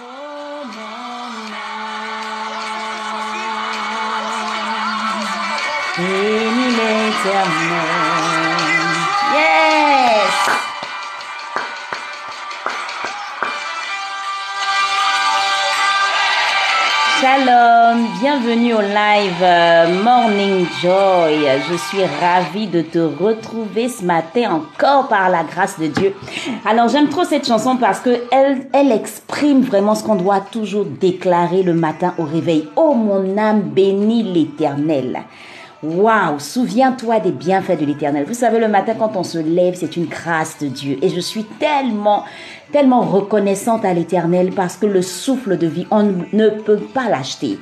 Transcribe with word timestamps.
Oh 0.00 0.64
mon 7.68 8.07
Bienvenue 18.20 18.72
au 18.72 18.80
live 18.80 19.42
euh, 19.42 20.02
Morning 20.02 20.64
Joy. 20.80 21.46
Je 21.68 21.76
suis 21.76 22.02
ravie 22.02 22.66
de 22.66 22.80
te 22.80 22.98
retrouver 22.98 23.90
ce 23.90 24.02
matin 24.02 24.50
encore 24.50 25.08
par 25.08 25.28
la 25.28 25.44
grâce 25.44 25.78
de 25.78 25.88
Dieu. 25.88 26.14
Alors 26.64 26.88
j'aime 26.88 27.10
trop 27.10 27.24
cette 27.24 27.46
chanson 27.46 27.76
parce 27.76 28.00
que 28.00 28.22
elle, 28.32 28.66
elle 28.72 28.92
exprime 28.92 29.60
vraiment 29.60 29.94
ce 29.94 30.04
qu'on 30.04 30.14
doit 30.14 30.40
toujours 30.40 30.86
déclarer 30.86 31.62
le 31.62 31.74
matin 31.74 32.14
au 32.16 32.24
réveil. 32.24 32.66
Oh 32.76 32.94
mon 32.94 33.36
âme 33.36 33.60
bénis 33.60 34.22
l'Éternel. 34.22 35.20
Waouh, 35.80 36.40
souviens-toi 36.40 37.20
des 37.20 37.30
bienfaits 37.30 37.78
de 37.78 37.84
l'Éternel. 37.84 38.24
Vous 38.26 38.34
savez, 38.34 38.58
le 38.58 38.66
matin 38.66 38.94
quand 38.98 39.16
on 39.16 39.22
se 39.22 39.38
lève, 39.38 39.76
c'est 39.76 39.96
une 39.96 40.06
grâce 40.06 40.58
de 40.58 40.66
Dieu. 40.66 40.98
Et 41.02 41.08
je 41.08 41.20
suis 41.20 41.44
tellement, 41.44 42.24
tellement 42.72 43.00
reconnaissante 43.00 43.84
à 43.84 43.94
l'Éternel 43.94 44.52
parce 44.54 44.76
que 44.76 44.86
le 44.86 45.02
souffle 45.02 45.56
de 45.56 45.66
vie, 45.66 45.86
on 45.90 46.12
ne 46.32 46.48
peut 46.48 46.78
pas 46.78 47.08
l'acheter. 47.08 47.58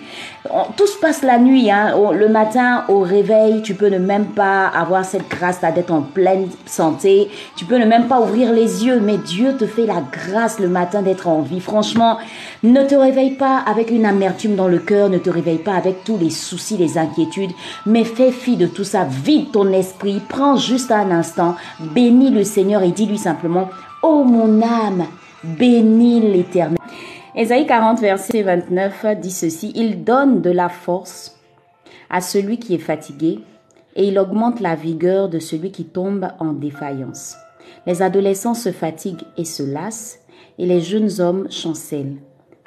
Tout 0.76 0.86
se 0.86 0.98
passe 0.98 1.22
la 1.22 1.38
nuit, 1.38 1.70
hein. 1.70 1.94
le 2.12 2.28
matin 2.28 2.84
au 2.88 3.00
réveil, 3.00 3.62
tu 3.62 3.74
peux 3.74 3.88
ne 3.88 3.98
même 3.98 4.26
pas 4.26 4.66
avoir 4.66 5.04
cette 5.04 5.28
grâce 5.28 5.60
d'être 5.60 5.92
en 5.92 6.02
pleine 6.02 6.48
santé. 6.66 7.28
Tu 7.56 7.64
peux 7.64 7.78
ne 7.78 7.84
même 7.84 8.06
pas 8.06 8.20
ouvrir 8.20 8.52
les 8.52 8.84
yeux, 8.84 9.00
mais 9.00 9.18
Dieu 9.18 9.56
te 9.56 9.66
fait 9.66 9.86
la 9.86 10.02
grâce 10.12 10.60
le 10.60 10.68
matin 10.68 11.02
d'être 11.02 11.28
en 11.28 11.42
vie. 11.42 11.60
Franchement, 11.60 12.18
ne 12.62 12.82
te 12.82 12.94
réveille 12.94 13.34
pas 13.34 13.58
avec 13.58 13.90
une 13.90 14.06
amertume 14.06 14.56
dans 14.56 14.68
le 14.68 14.78
cœur, 14.78 15.08
ne 15.08 15.18
te 15.18 15.30
réveille 15.30 15.58
pas 15.58 15.74
avec 15.74 16.04
tous 16.04 16.18
les 16.18 16.30
soucis, 16.30 16.76
les 16.76 16.98
inquiétudes, 16.98 17.52
mais 17.84 18.04
fais 18.04 18.30
fi 18.30 18.56
de 18.56 18.66
tout 18.66 18.84
ça, 18.84 19.04
vide 19.04 19.50
ton 19.52 19.72
esprit, 19.72 20.20
prends 20.28 20.56
juste 20.56 20.90
un 20.90 21.10
instant, 21.10 21.56
bénis 21.80 22.30
le 22.30 22.44
Seigneur 22.44 22.82
et 22.82 22.90
dis-lui 22.90 23.18
simplement, 23.18 23.68
oh 24.06 24.22
mon 24.24 24.62
âme, 24.62 25.06
bénis 25.42 26.20
l'Éternel. 26.20 26.78
Ésaïe 27.34 27.66
40, 27.66 28.00
verset 28.00 28.42
29 28.42 29.04
dit 29.20 29.32
ceci, 29.32 29.72
Il 29.74 30.04
donne 30.04 30.42
de 30.42 30.50
la 30.50 30.68
force 30.68 31.40
à 32.08 32.20
celui 32.20 32.58
qui 32.58 32.74
est 32.74 32.78
fatigué 32.78 33.40
et 33.96 34.06
il 34.06 34.18
augmente 34.18 34.60
la 34.60 34.76
vigueur 34.76 35.28
de 35.28 35.40
celui 35.40 35.72
qui 35.72 35.86
tombe 35.86 36.28
en 36.38 36.52
défaillance. 36.52 37.36
Les 37.86 38.00
adolescents 38.00 38.54
se 38.54 38.70
fatiguent 38.70 39.24
et 39.36 39.44
se 39.44 39.64
lassent 39.64 40.20
et 40.58 40.66
les 40.66 40.80
jeunes 40.80 41.20
hommes 41.20 41.50
chancellent. 41.50 42.16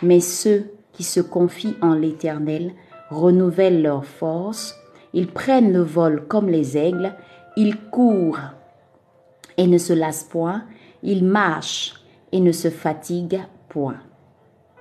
Mais 0.01 0.19
ceux 0.19 0.65
qui 0.91 1.03
se 1.03 1.21
confient 1.21 1.77
en 1.81 1.93
l'Éternel 1.93 2.73
renouvellent 3.09 3.81
leur 3.81 4.03
force, 4.05 4.75
ils 5.13 5.27
prennent 5.27 5.71
le 5.71 5.81
vol 5.81 6.25
comme 6.27 6.49
les 6.49 6.77
aigles, 6.77 7.13
ils 7.55 7.77
courent 7.77 8.39
et 9.57 9.67
ne 9.67 9.77
se 9.77 9.93
lassent 9.93 10.25
point, 10.25 10.63
ils 11.03 11.23
marchent 11.23 11.95
et 12.31 12.39
ne 12.39 12.51
se 12.51 12.69
fatiguent 12.69 13.41
point. 13.69 13.97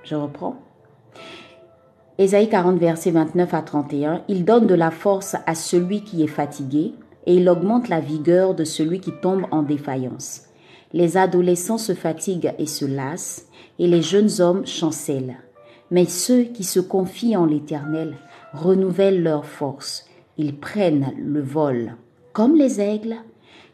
Je 0.03 0.15
reprends. 0.15 0.57
Ésaïe 2.17 2.49
40, 2.49 2.77
verset 2.79 3.11
29 3.11 3.53
à 3.53 3.61
31. 3.61 4.23
Il 4.27 4.43
donne 4.43 4.67
de 4.67 4.75
la 4.75 4.91
force 4.91 5.35
à 5.45 5.55
celui 5.55 6.03
qui 6.03 6.21
est 6.23 6.27
fatigué 6.27 6.93
et 7.25 7.35
il 7.35 7.47
augmente 7.47 7.87
la 7.87 8.01
vigueur 8.01 8.55
de 8.55 8.63
celui 8.63 8.99
qui 8.99 9.11
tombe 9.21 9.45
en 9.51 9.63
défaillance. 9.63 10.43
Les 10.91 11.17
adolescents 11.17 11.77
se 11.77 11.93
fatiguent 11.93 12.53
et 12.57 12.65
se 12.65 12.85
lassent 12.85 13.47
et 13.77 13.87
les 13.87 14.01
jeunes 14.01 14.41
hommes 14.41 14.65
chancellent. 14.65 15.37
Mais 15.91 16.05
ceux 16.05 16.43
qui 16.43 16.63
se 16.63 16.79
confient 16.79 17.37
en 17.37 17.45
l'Éternel 17.45 18.15
renouvellent 18.53 19.23
leur 19.23 19.45
force. 19.45 20.05
Ils 20.37 20.57
prennent 20.57 21.13
le 21.17 21.41
vol. 21.41 21.95
Comme 22.33 22.55
les 22.55 22.81
aigles, 22.81 23.17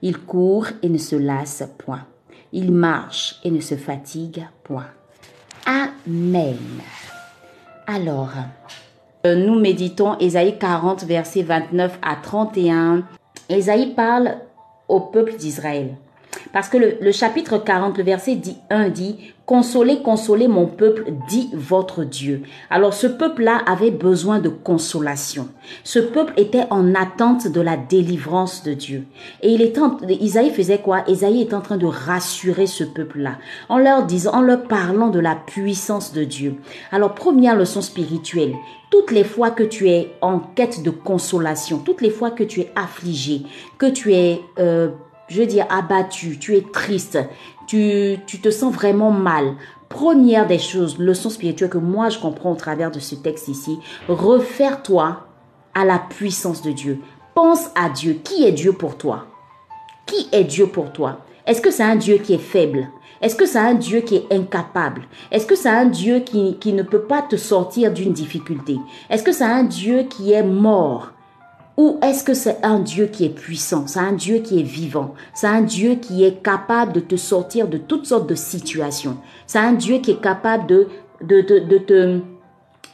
ils 0.01 0.17
courent 0.17 0.67
et 0.81 0.89
ne 0.89 0.97
se 0.97 1.15
lassent 1.15 1.67
point. 1.77 2.05
Ils 2.53 2.71
marchent 2.71 3.35
et 3.43 3.51
ne 3.51 3.59
se 3.59 3.75
fatiguent 3.75 4.47
point. 4.63 4.87
Amen. 5.65 6.57
Alors, 7.87 8.31
euh, 9.25 9.35
nous 9.35 9.59
méditons 9.59 10.17
Ésaïe 10.19 10.57
40, 10.57 11.03
versets 11.03 11.43
29 11.43 11.99
à 12.01 12.15
31. 12.15 13.03
Ésaïe 13.49 13.93
parle 13.95 14.37
au 14.87 14.99
peuple 14.99 15.35
d'Israël. 15.35 15.95
Parce 16.53 16.69
que 16.69 16.77
le, 16.77 17.11
chapitre 17.11 17.57
40, 17.57 17.97
le 17.97 18.03
verset 18.03 18.39
1 18.69 18.89
dit, 18.89 19.17
Consolez, 19.45 20.01
consolez 20.01 20.47
mon 20.47 20.65
peuple, 20.65 21.13
dit 21.29 21.51
votre 21.53 22.03
Dieu. 22.03 22.41
Alors 22.71 22.95
ce 22.95 23.05
peuple-là 23.05 23.61
avait 23.67 23.91
besoin 23.91 24.39
de 24.39 24.49
consolation. 24.49 25.49
Ce 25.83 25.99
peuple 25.99 26.33
était 26.37 26.65
en 26.71 26.95
attente 26.95 27.47
de 27.47 27.61
la 27.61 27.77
délivrance 27.77 28.63
de 28.63 28.73
Dieu. 28.73 29.03
Et 29.43 29.51
il 29.51 29.61
était 29.61 29.81
Isaïe 30.09 30.49
faisait 30.49 30.79
quoi? 30.79 31.03
Isaïe 31.07 31.41
est 31.41 31.53
en 31.53 31.61
train 31.61 31.77
de 31.77 31.85
rassurer 31.85 32.65
ce 32.65 32.83
peuple-là 32.83 33.37
en 33.69 33.77
leur 33.77 34.07
disant, 34.07 34.33
en 34.33 34.41
leur 34.41 34.63
parlant 34.63 35.09
de 35.09 35.19
la 35.19 35.35
puissance 35.35 36.11
de 36.11 36.23
Dieu. 36.23 36.55
Alors 36.91 37.13
première 37.13 37.55
leçon 37.55 37.81
spirituelle, 37.81 38.55
toutes 38.89 39.11
les 39.11 39.23
fois 39.23 39.51
que 39.51 39.63
tu 39.63 39.89
es 39.89 40.13
en 40.21 40.39
quête 40.39 40.81
de 40.81 40.89
consolation, 40.89 41.77
toutes 41.77 42.01
les 42.01 42.09
fois 42.09 42.31
que 42.31 42.43
tu 42.43 42.61
es 42.61 42.71
affligé, 42.75 43.43
que 43.77 43.87
tu 43.87 44.13
es 44.13 44.41
euh, 44.57 44.89
je 45.27 45.41
veux 45.41 45.47
dire, 45.47 45.65
abattu, 45.69 46.37
tu 46.39 46.55
es 46.55 46.61
triste, 46.61 47.19
tu, 47.67 48.17
tu 48.27 48.39
te 48.39 48.49
sens 48.49 48.73
vraiment 48.73 49.11
mal. 49.11 49.55
Première 49.89 50.47
des 50.47 50.59
choses, 50.59 50.97
leçon 50.97 51.29
spirituelle 51.29 51.69
que 51.69 51.77
moi 51.77 52.09
je 52.09 52.19
comprends 52.19 52.51
au 52.51 52.55
travers 52.55 52.91
de 52.91 52.99
ce 52.99 53.15
texte 53.15 53.47
ici, 53.47 53.79
refaire-toi 54.07 55.25
à 55.73 55.85
la 55.85 55.99
puissance 55.99 56.61
de 56.61 56.71
Dieu. 56.71 56.99
Pense 57.33 57.69
à 57.75 57.89
Dieu. 57.89 58.19
Qui 58.23 58.45
est 58.45 58.51
Dieu 58.51 58.73
pour 58.73 58.97
toi? 58.97 59.25
Qui 60.05 60.27
est 60.31 60.43
Dieu 60.43 60.67
pour 60.67 60.93
toi? 60.93 61.19
Est-ce 61.45 61.61
que 61.61 61.69
c'est 61.69 61.83
un 61.83 61.95
Dieu 61.97 62.17
qui 62.17 62.33
est 62.33 62.39
faible? 62.39 62.87
Est-ce 63.21 63.35
que 63.35 63.45
c'est 63.45 63.59
un 63.59 63.73
Dieu 63.73 64.01
qui 64.01 64.15
est 64.15 64.33
incapable? 64.33 65.03
Est-ce 65.31 65.45
que 65.45 65.55
c'est 65.55 65.69
un 65.69 65.85
Dieu 65.85 66.19
qui, 66.19 66.57
qui 66.59 66.73
ne 66.73 66.83
peut 66.83 67.03
pas 67.03 67.21
te 67.21 67.35
sortir 67.35 67.91
d'une 67.91 68.13
difficulté? 68.13 68.77
Est-ce 69.09 69.23
que 69.23 69.31
c'est 69.31 69.43
un 69.43 69.63
Dieu 69.63 70.03
qui 70.03 70.31
est 70.31 70.43
mort? 70.43 71.11
Ou 71.77 71.99
est-ce 72.01 72.23
que 72.23 72.33
c'est 72.33 72.63
un 72.63 72.79
Dieu 72.79 73.07
qui 73.07 73.25
est 73.25 73.29
puissant, 73.29 73.85
c'est 73.87 73.99
un 73.99 74.13
Dieu 74.13 74.37
qui 74.37 74.59
est 74.59 74.63
vivant, 74.63 75.13
c'est 75.33 75.47
un 75.47 75.61
Dieu 75.61 75.95
qui 75.95 76.23
est 76.23 76.41
capable 76.41 76.93
de 76.93 77.01
te 77.01 77.15
sortir 77.15 77.67
de 77.67 77.77
toutes 77.77 78.05
sortes 78.05 78.29
de 78.29 78.35
situations, 78.35 79.17
c'est 79.45 79.59
un 79.59 79.73
Dieu 79.73 79.97
qui 79.97 80.11
est 80.11 80.21
capable 80.21 80.67
de, 80.67 80.87
de, 81.21 81.41
de, 81.41 81.77
te, 81.77 82.19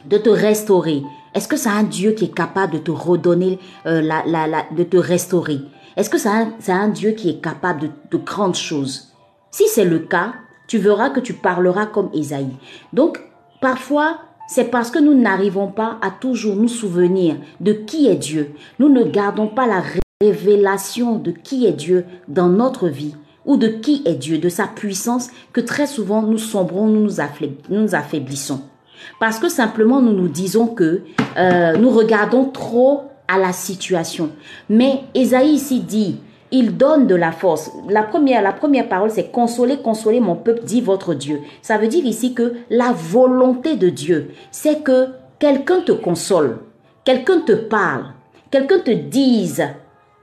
de 0.05 0.17
te 0.17 0.29
restaurer. 0.29 1.03
Est-ce 1.33 1.47
que 1.47 1.57
c'est 1.57 1.69
un 1.69 1.83
Dieu 1.83 2.11
qui 2.11 2.25
est 2.25 2.35
capable 2.35 2.73
de 2.73 2.79
te 2.79 2.91
redonner, 2.91 3.59
euh, 3.85 4.01
la, 4.01 4.23
la, 4.25 4.65
de 4.75 4.83
te 4.83 4.97
restaurer? 4.97 5.59
Est-ce 5.95 6.09
que 6.09 6.17
c'est 6.17 6.29
un, 6.29 6.53
un, 6.67 6.89
Dieu 6.89 7.11
qui 7.11 7.29
est 7.29 7.41
capable 7.41 7.81
de, 7.81 7.89
de 8.11 8.17
grandes 8.17 8.55
choses? 8.55 9.13
Si 9.51 9.67
c'est 9.67 9.85
le 9.85 9.99
cas, 9.99 10.33
tu 10.67 10.77
verras 10.77 11.09
que 11.09 11.19
tu 11.19 11.33
parleras 11.33 11.85
comme 11.85 12.09
Esaïe. 12.13 12.57
Donc, 12.93 13.21
parfois, 13.61 14.19
c'est 14.51 14.65
parce 14.65 14.91
que 14.91 14.99
nous 14.99 15.13
n'arrivons 15.13 15.69
pas 15.69 15.97
à 16.01 16.11
toujours 16.11 16.57
nous 16.57 16.67
souvenir 16.67 17.37
de 17.61 17.71
qui 17.71 18.07
est 18.07 18.17
Dieu. 18.17 18.51
Nous 18.79 18.89
ne 18.89 19.05
gardons 19.05 19.47
pas 19.47 19.65
la 19.65 19.81
révélation 20.21 21.17
de 21.17 21.31
qui 21.31 21.65
est 21.65 21.71
Dieu 21.71 22.03
dans 22.27 22.49
notre 22.49 22.89
vie 22.89 23.15
ou 23.45 23.55
de 23.55 23.69
qui 23.69 24.01
est 24.03 24.15
Dieu, 24.15 24.39
de 24.39 24.49
sa 24.49 24.67
puissance, 24.67 25.29
que 25.53 25.61
très 25.61 25.87
souvent 25.87 26.21
nous 26.21 26.37
sombrons, 26.37 26.87
nous 26.87 27.07
nous, 27.69 27.95
affaiblissons. 27.95 28.59
Parce 29.21 29.39
que 29.39 29.47
simplement 29.47 30.01
nous 30.01 30.11
nous 30.11 30.27
disons 30.27 30.67
que 30.67 31.03
euh, 31.37 31.77
nous 31.77 31.89
regardons 31.89 32.43
trop 32.43 33.03
à 33.29 33.37
la 33.37 33.53
situation. 33.53 34.31
Mais 34.67 35.03
Esaïe 35.15 35.53
ici 35.53 35.79
dit, 35.79 36.17
il 36.51 36.77
donne 36.77 37.07
de 37.07 37.15
la 37.15 37.31
force. 37.31 37.71
La 37.89 38.03
première, 38.03 38.41
la 38.41 38.53
première 38.53 38.89
parole, 38.89 39.11
c'est 39.11 39.31
consoler, 39.31 39.77
consoler 39.77 40.19
mon 40.19 40.35
peuple, 40.35 40.63
dit 40.63 40.81
votre 40.81 41.13
Dieu. 41.13 41.41
Ça 41.61 41.77
veut 41.77 41.87
dire 41.87 42.05
ici 42.05 42.33
que 42.33 42.53
la 42.69 42.91
volonté 42.91 43.75
de 43.75 43.89
Dieu, 43.89 44.31
c'est 44.51 44.83
que 44.83 45.07
quelqu'un 45.39 45.81
te 45.81 45.91
console, 45.91 46.59
quelqu'un 47.03 47.41
te 47.41 47.53
parle, 47.53 48.05
quelqu'un 48.49 48.79
te 48.79 48.91
dise 48.91 49.63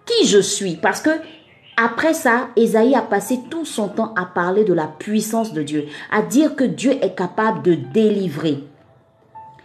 qui 0.06 0.26
je 0.26 0.38
suis. 0.38 0.76
Parce 0.76 1.00
que 1.00 1.10
après 1.76 2.12
ça, 2.12 2.48
Esaïe 2.56 2.94
a 2.94 3.02
passé 3.02 3.40
tout 3.50 3.64
son 3.64 3.88
temps 3.88 4.12
à 4.16 4.24
parler 4.24 4.64
de 4.64 4.74
la 4.74 4.86
puissance 4.86 5.52
de 5.52 5.62
Dieu, 5.62 5.86
à 6.10 6.22
dire 6.22 6.56
que 6.56 6.64
Dieu 6.64 6.92
est 7.02 7.14
capable 7.14 7.62
de 7.62 7.74
délivrer. 7.74 8.64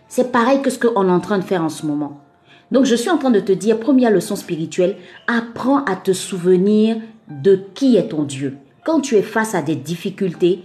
C'est 0.08 0.32
pareil 0.32 0.62
que 0.62 0.70
ce 0.70 0.78
qu'on 0.78 1.08
est 1.08 1.12
en 1.12 1.20
train 1.20 1.40
de 1.40 1.44
faire 1.44 1.64
en 1.64 1.70
ce 1.70 1.88
moment. 1.88 2.23
Donc 2.74 2.86
je 2.86 2.96
suis 2.96 3.12
en 3.12 3.20
train 3.20 3.30
de 3.30 3.40
te 3.40 3.52
dire, 3.52 3.80
première 3.80 4.10
leçon 4.10 4.36
spirituelle, 4.36 4.98
apprends 5.28 5.86
à 5.86 5.96
te 5.96 6.12
souvenir 6.12 6.98
de 7.30 7.64
qui 7.76 7.98
est 7.98 8.10
ton 8.10 8.24
Dieu. 8.24 8.58
Quand 8.84 9.00
tu 9.00 9.16
es 9.16 9.22
face 9.22 9.54
à 9.54 9.62
des 9.62 9.76
difficultés, 9.76 10.60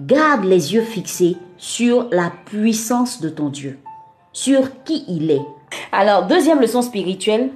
garde 0.00 0.44
les 0.44 0.74
yeux 0.74 0.82
fixés 0.82 1.36
sur 1.56 2.08
la 2.10 2.32
puissance 2.46 3.20
de 3.20 3.28
ton 3.28 3.48
Dieu, 3.48 3.78
sur 4.32 4.82
qui 4.82 5.04
il 5.06 5.30
est. 5.30 5.46
Alors, 5.92 6.26
deuxième 6.26 6.60
leçon 6.60 6.82
spirituelle, 6.82 7.50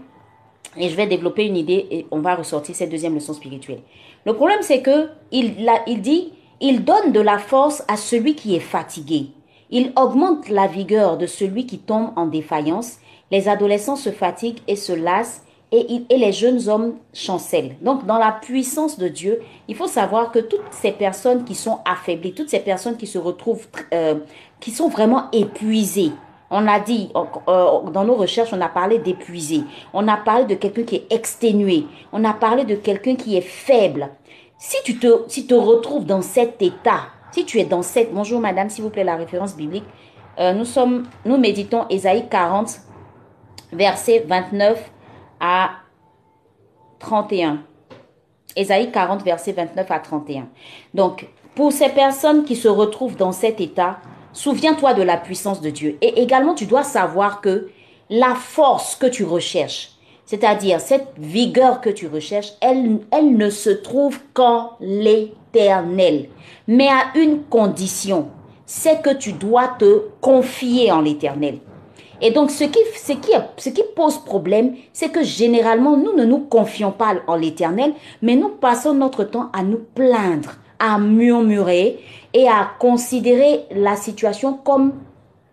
et 0.76 0.88
je 0.88 0.94
vais 0.94 1.08
développer 1.08 1.44
une 1.44 1.56
idée 1.56 1.88
et 1.91 2.06
on 2.12 2.20
va 2.20 2.37
ressortir 2.37 2.76
cette 2.76 2.91
deuxième 2.91 3.14
leçon 3.14 3.32
spirituelle. 3.32 3.81
Le 4.25 4.35
problème, 4.35 4.62
c'est 4.62 4.82
que 4.82 5.08
il, 5.32 5.55
il 5.88 6.00
dit, 6.00 6.32
il 6.61 6.85
donne 6.85 7.11
de 7.11 7.20
la 7.20 7.38
force 7.38 7.82
à 7.88 7.97
celui 7.97 8.37
qui 8.37 8.55
est 8.55 8.61
fatigué. 8.61 9.31
Il 9.70 9.93
augmente 9.97 10.49
la 10.49 10.69
vigueur 10.69 11.19
de 11.19 11.26
celui 11.26 11.67
qui 11.67 11.79
tombe 11.79 12.11
en 12.14 12.26
défaillance. 12.26 12.99
Les 13.31 13.49
adolescents 13.49 13.96
se 13.96 14.11
fatiguent 14.11 14.61
et 14.69 14.76
se 14.76 14.93
lassent 14.93 15.43
et, 15.73 16.05
les 16.11 16.32
jeunes 16.32 16.69
hommes 16.69 16.94
chancellent. 17.12 17.76
Donc, 17.82 18.06
dans 18.06 18.19
la 18.19 18.32
puissance 18.32 18.99
de 18.99 19.08
Dieu, 19.08 19.40
il 19.69 19.75
faut 19.75 19.88
savoir 19.88 20.31
que 20.31 20.38
toutes 20.38 20.61
ces 20.70 20.93
personnes 20.93 21.44
qui 21.44 21.55
sont 21.55 21.81
affaiblies, 21.84 22.32
toutes 22.32 22.50
ces 22.50 22.61
personnes 22.61 22.96
qui 22.96 23.06
se 23.06 23.19
retrouvent, 23.19 23.67
euh, 23.93 24.20
qui 24.61 24.70
sont 24.70 24.88
vraiment 24.88 25.25
épuisées, 25.32 26.12
on 26.50 26.69
a 26.69 26.78
dit, 26.78 27.11
dans 27.12 28.05
nos 28.05 28.14
recherches, 28.14 28.52
on 28.52 28.61
a 28.61 28.69
parlé 28.69 28.99
d'épuisé. 28.99 29.62
On 29.93 30.06
a 30.06 30.17
parlé 30.17 30.44
de 30.44 30.55
quelqu'un 30.55 30.84
qui 30.84 30.96
est 30.96 31.12
exténué. 31.12 31.87
On 32.12 32.22
a 32.22 32.32
parlé 32.32 32.64
de 32.64 32.76
quelqu'un 32.76 33.17
qui 33.17 33.37
est 33.37 33.40
faible. 33.40 34.11
Si 34.58 34.76
tu 34.84 34.99
te, 34.99 35.25
si 35.26 35.49
te 35.49 35.55
retrouves 35.55 36.06
dans 36.06 36.22
cet 36.22 36.62
état, 36.62 37.00
si 37.32 37.44
tu 37.44 37.58
es 37.58 37.64
dans 37.64 37.82
cette... 37.82 38.14
Bonjour 38.14 38.40
madame, 38.40 38.70
s'il 38.70 38.84
vous 38.84 38.90
plaît, 38.90 39.02
la 39.02 39.17
référence 39.17 39.56
biblique. 39.56 39.84
Euh, 40.38 40.52
nous, 40.52 40.64
sommes, 40.64 41.05
nous 41.25 41.37
méditons 41.37 41.87
Ésaïe 41.90 42.29
40, 42.31 42.79
verset 43.73 44.25
29 44.27 44.91
à 45.41 45.71
31. 46.99 47.63
Ésaïe 48.57 48.91
40, 48.91 49.23
verset 49.23 49.53
29 49.53 49.91
à 49.91 49.99
31. 49.99 50.49
Donc, 50.95 51.29
pour 51.55 51.73
ces 51.73 51.89
personnes 51.91 52.45
qui 52.45 52.57
se 52.57 52.69
retrouvent 52.69 53.17
dans 53.17 53.33
cet 53.33 53.61
état, 53.61 53.99
souviens-toi 54.33 54.95
de 54.95 55.03
la 55.03 55.17
puissance 55.17 55.61
de 55.61 55.71
Dieu. 55.71 55.99
Et 56.01 56.23
également, 56.23 56.55
tu 56.55 56.67
dois 56.67 56.83
savoir 56.83 57.41
que 57.41 57.71
la 58.09 58.35
force 58.35 58.97
que 58.97 59.07
tu 59.07 59.25
recherches, 59.25 59.93
c'est-à-dire 60.25 60.81
cette 60.81 61.15
vigueur 61.19 61.81
que 61.81 61.91
tu 61.91 62.07
recherches, 62.09 62.53
elle, 62.61 63.01
elle 63.11 63.37
ne 63.37 63.51
se 63.51 63.71
trouve 63.71 64.19
qu'en 64.35 64.73
l'éternel. 64.81 66.29
Mais 66.67 66.89
à 66.89 67.19
une 67.19 67.43
condition, 67.45 68.29
c'est 68.65 69.03
que 69.03 69.15
tu 69.15 69.33
dois 69.33 69.69
te 69.79 70.03
confier 70.21 70.91
en 70.91 71.01
l'éternel. 71.01 71.59
Et 72.21 72.31
donc, 72.31 72.51
ce 72.51 72.65
qui, 72.65 73.83
pose 73.95 74.19
problème, 74.19 74.75
c'est 74.93 75.11
que 75.11 75.23
généralement, 75.23 75.97
nous 75.97 76.15
ne 76.15 76.25
nous 76.25 76.41
confions 76.41 76.93
pas 76.93 77.15
en 77.27 77.37
l'éternel, 77.37 77.93
mais 78.23 78.37
nous 78.37 78.49
passons 78.49 78.95
notre 78.95 79.25
temps 79.25 79.51
à 79.53 79.63
nous 79.63 79.81
plaindre, 79.95 80.55
à 80.79 80.99
murmurer 80.99 81.99
et 82.33 82.49
à 82.49 82.71
considérer 82.79 83.65
la 83.71 83.97
situation 83.97 84.55
comme 84.55 84.95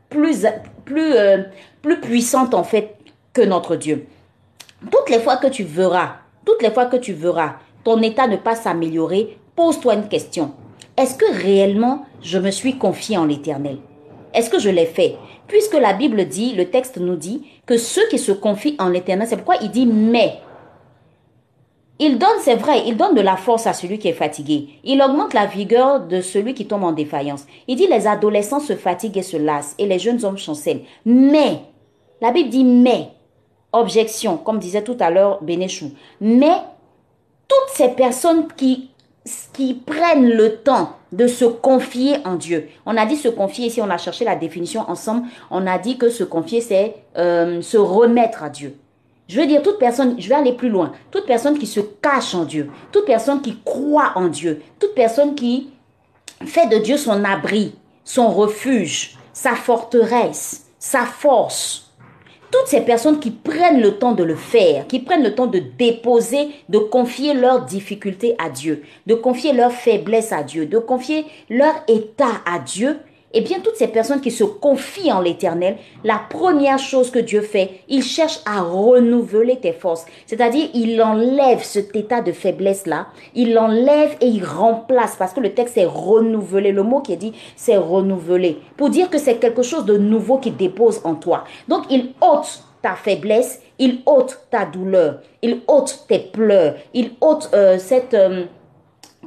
plus, 0.10 0.46
plus, 0.86 1.14
euh, 1.14 1.44
plus 1.82 2.00
puissante 2.00 2.54
en 2.54 2.64
fait 2.64 2.96
que 3.34 3.42
notre 3.42 3.76
Dieu. 3.76 4.06
Toutes 4.92 5.10
les 5.10 5.20
fois 5.20 5.38
que 5.38 5.48
tu 5.48 5.64
verras, 5.64 6.16
toutes 6.46 6.62
les 6.62 6.72
fois 6.72 6.86
que 6.86 6.98
tu 6.98 7.14
verras 7.14 7.56
ton 7.84 8.02
état 8.02 8.28
ne 8.28 8.38
pas 8.38 8.56
s'améliorer, 8.56 9.38
pose-toi 9.56 9.96
une 9.96 10.08
question. 10.08 10.52
Est-ce 10.96 11.16
que 11.16 11.32
réellement 11.44 12.06
je 12.22 12.38
me 12.38 12.52
suis 12.52 12.78
confié 12.78 13.18
en 13.18 13.26
l'éternel? 13.26 13.78
Est-ce 14.34 14.50
que 14.50 14.60
je 14.60 14.70
l'ai 14.70 14.86
fait? 14.86 15.16
Puisque 15.48 15.74
la 15.74 15.94
Bible 15.94 16.26
dit, 16.26 16.54
le 16.54 16.70
texte 16.70 16.98
nous 16.98 17.16
dit 17.16 17.46
que 17.66 17.78
ceux 17.78 18.08
qui 18.10 18.18
se 18.18 18.32
confient 18.32 18.76
en 18.80 18.90
l'éternel, 18.90 19.28
c'est 19.28 19.36
pourquoi 19.36 19.58
il 19.62 19.72
dit 19.72 19.86
mais. 19.86 20.40
Il 22.00 22.18
donne, 22.18 22.40
c'est 22.42 22.56
vrai, 22.56 22.84
il 22.88 22.98
donne 22.98 23.16
de 23.16 23.22
la 23.22 23.38
force 23.38 23.68
à 23.68 23.74
celui 23.74 24.00
qui 24.00 24.08
est 24.08 24.14
fatigué. 24.14 24.70
Il 24.84 25.02
augmente 25.02 25.34
la 25.34 25.46
vigueur 25.46 26.02
de 26.02 26.22
celui 26.22 26.54
qui 26.54 26.66
tombe 26.66 26.84
en 26.84 26.92
défaillance. 26.92 27.46
Il 27.68 27.76
dit 27.76 27.88
les 27.88 28.08
adolescents 28.08 28.60
se 28.60 28.76
fatiguent 28.76 29.18
et 29.18 29.24
se 29.24 29.38
lassent 29.38 29.76
et 29.78 29.86
les 29.86 30.00
jeunes 30.00 30.24
hommes 30.26 30.38
chancellent. 30.38 30.82
Mais, 31.06 31.60
la 32.20 32.32
Bible 32.32 32.50
dit 32.50 32.66
mais, 32.66 33.10
objection, 33.72 34.38
comme 34.38 34.60
disait 34.60 34.84
tout 34.84 34.98
à 35.00 35.12
l'heure 35.12 35.44
Bénéchou. 35.44 35.92
Mais, 36.20 36.58
toutes 37.48 37.76
ces 37.76 37.90
personnes 37.90 38.48
qui, 38.58 38.90
qui 39.54 39.76
prennent 39.76 40.30
le 40.30 40.58
temps 40.58 40.94
de 41.14 41.28
se 41.28 41.46
confier 41.46 42.18
en 42.26 42.36
Dieu. 42.36 42.68
On 42.86 42.98
a 42.98 43.06
dit 43.06 43.16
se 43.16 43.28
confier, 43.28 43.68
ici 43.68 43.82
on 43.82 43.90
a 43.90 43.98
cherché 43.98 44.26
la 44.26 44.36
définition 44.36 44.90
ensemble, 44.90 45.28
on 45.52 45.66
a 45.68 45.78
dit 45.78 45.98
que 45.98 46.10
se 46.10 46.24
confier 46.24 46.60
c'est 46.60 46.96
euh, 47.18 47.62
se 47.62 47.78
remettre 47.78 48.44
à 48.44 48.50
Dieu. 48.50 48.76
Je 49.30 49.40
veux 49.40 49.48
dire, 49.48 49.62
toute 49.62 49.80
personne, 49.80 50.20
je 50.20 50.28
vais 50.28 50.36
aller 50.36 50.52
plus 50.54 50.70
loin, 50.70 50.92
toute 51.10 51.26
personne 51.26 51.58
qui 51.58 51.66
se 51.66 51.80
cache 51.80 52.36
en 52.36 52.44
Dieu, 52.44 52.70
toute 52.92 53.06
personne 53.06 53.42
qui 53.42 53.58
croit 53.64 54.12
en 54.16 54.28
Dieu, 54.28 54.62
toute 54.80 54.94
personne 54.96 55.34
qui 55.34 55.70
fait 56.46 56.68
de 56.68 56.78
Dieu 56.78 56.98
son 56.98 57.24
abri, 57.24 57.74
son 58.04 58.30
refuge, 58.30 59.18
sa 59.32 59.56
forteresse, 59.56 60.66
sa 60.78 61.06
force, 61.06 61.83
toutes 62.54 62.68
ces 62.68 62.82
personnes 62.82 63.20
qui 63.20 63.32
prennent 63.32 63.82
le 63.82 63.98
temps 63.98 64.12
de 64.12 64.24
le 64.24 64.36
faire, 64.36 64.86
qui 64.86 65.00
prennent 65.00 65.24
le 65.24 65.34
temps 65.34 65.48
de 65.48 65.58
déposer, 65.58 66.50
de 66.70 66.78
confier 66.78 67.34
leurs 67.34 67.66
difficultés 67.66 68.36
à 68.38 68.52
Dieu, 68.52 68.84
de 69.08 69.16
confier 69.16 69.54
leurs 69.54 69.72
faiblesses 69.72 70.32
à 70.32 70.44
Dieu, 70.44 70.68
de 70.68 70.78
confier 70.78 71.26
leur 71.50 71.74
état 71.88 72.44
à 72.46 72.60
Dieu, 72.60 73.00
eh 73.34 73.42
bien, 73.42 73.60
toutes 73.60 73.76
ces 73.76 73.88
personnes 73.88 74.22
qui 74.22 74.32
se 74.32 74.44
confient 74.44 75.12
en 75.12 75.20
l'éternel, 75.20 75.78
la 76.04 76.22
première 76.30 76.78
chose 76.78 77.10
que 77.10 77.20
Dieu 77.20 77.42
fait, 77.42 77.82
il 77.90 78.04
cherche 78.04 78.40
à 78.46 78.62
renouveler 78.62 79.58
tes 79.58 79.74
forces. 79.74 80.06
C'est-à-dire, 80.28 80.70
il 80.74 81.02
enlève 81.02 81.64
cet 81.64 81.96
état 81.96 82.22
de 82.22 82.32
faiblesse-là, 82.32 83.08
il 83.34 83.54
l'enlève 83.54 84.16
et 84.22 84.28
il 84.28 84.46
remplace, 84.46 85.16
parce 85.18 85.34
que 85.34 85.40
le 85.40 85.54
texte 85.54 85.78
est 85.78 85.86
renouvelé. 85.86 86.72
Le 86.72 86.84
mot 86.84 87.00
qui 87.00 87.14
est 87.14 87.18
dit, 87.18 87.34
c'est 87.56 87.78
renouveler. 87.78 88.60
Pour 88.78 88.90
dire 88.90 89.10
que 89.10 89.18
c'est 89.18 89.38
quelque 89.38 89.64
chose 89.64 89.86
de 89.86 89.98
nouveau 89.98 90.38
qui 90.38 90.52
dépose 90.52 91.02
en 91.04 91.16
toi. 91.16 91.44
Donc, 91.68 91.86
il 91.90 92.14
ôte 92.22 92.64
ta 92.84 92.94
faiblesse, 92.96 93.62
il 93.80 94.02
ôte 94.06 94.46
ta 94.52 94.66
douleur, 94.66 95.22
il 95.42 95.62
ôte 95.68 96.06
tes 96.08 96.20
pleurs, 96.20 96.76
il 96.94 97.14
ôte 97.22 97.50
euh, 97.54 97.80
cette... 97.80 98.14
Euh, 98.14 98.44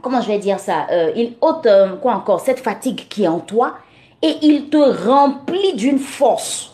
comment 0.03 0.21
je 0.21 0.29
vais 0.29 0.39
dire 0.39 0.61
ça 0.61 0.87
euh, 0.93 1.11
Il 1.17 1.33
ôte, 1.41 1.67
quoi 2.03 2.15
encore, 2.15 2.41
cette 2.41 2.61
fatigue 2.61 3.09
qui 3.09 3.25
est 3.25 3.29
en 3.29 3.41
toi 3.41 3.75
et 4.23 4.37
il 4.43 4.69
te 4.69 4.77
remplit 4.77 5.75
d'une 5.75 5.99
force. 5.99 6.73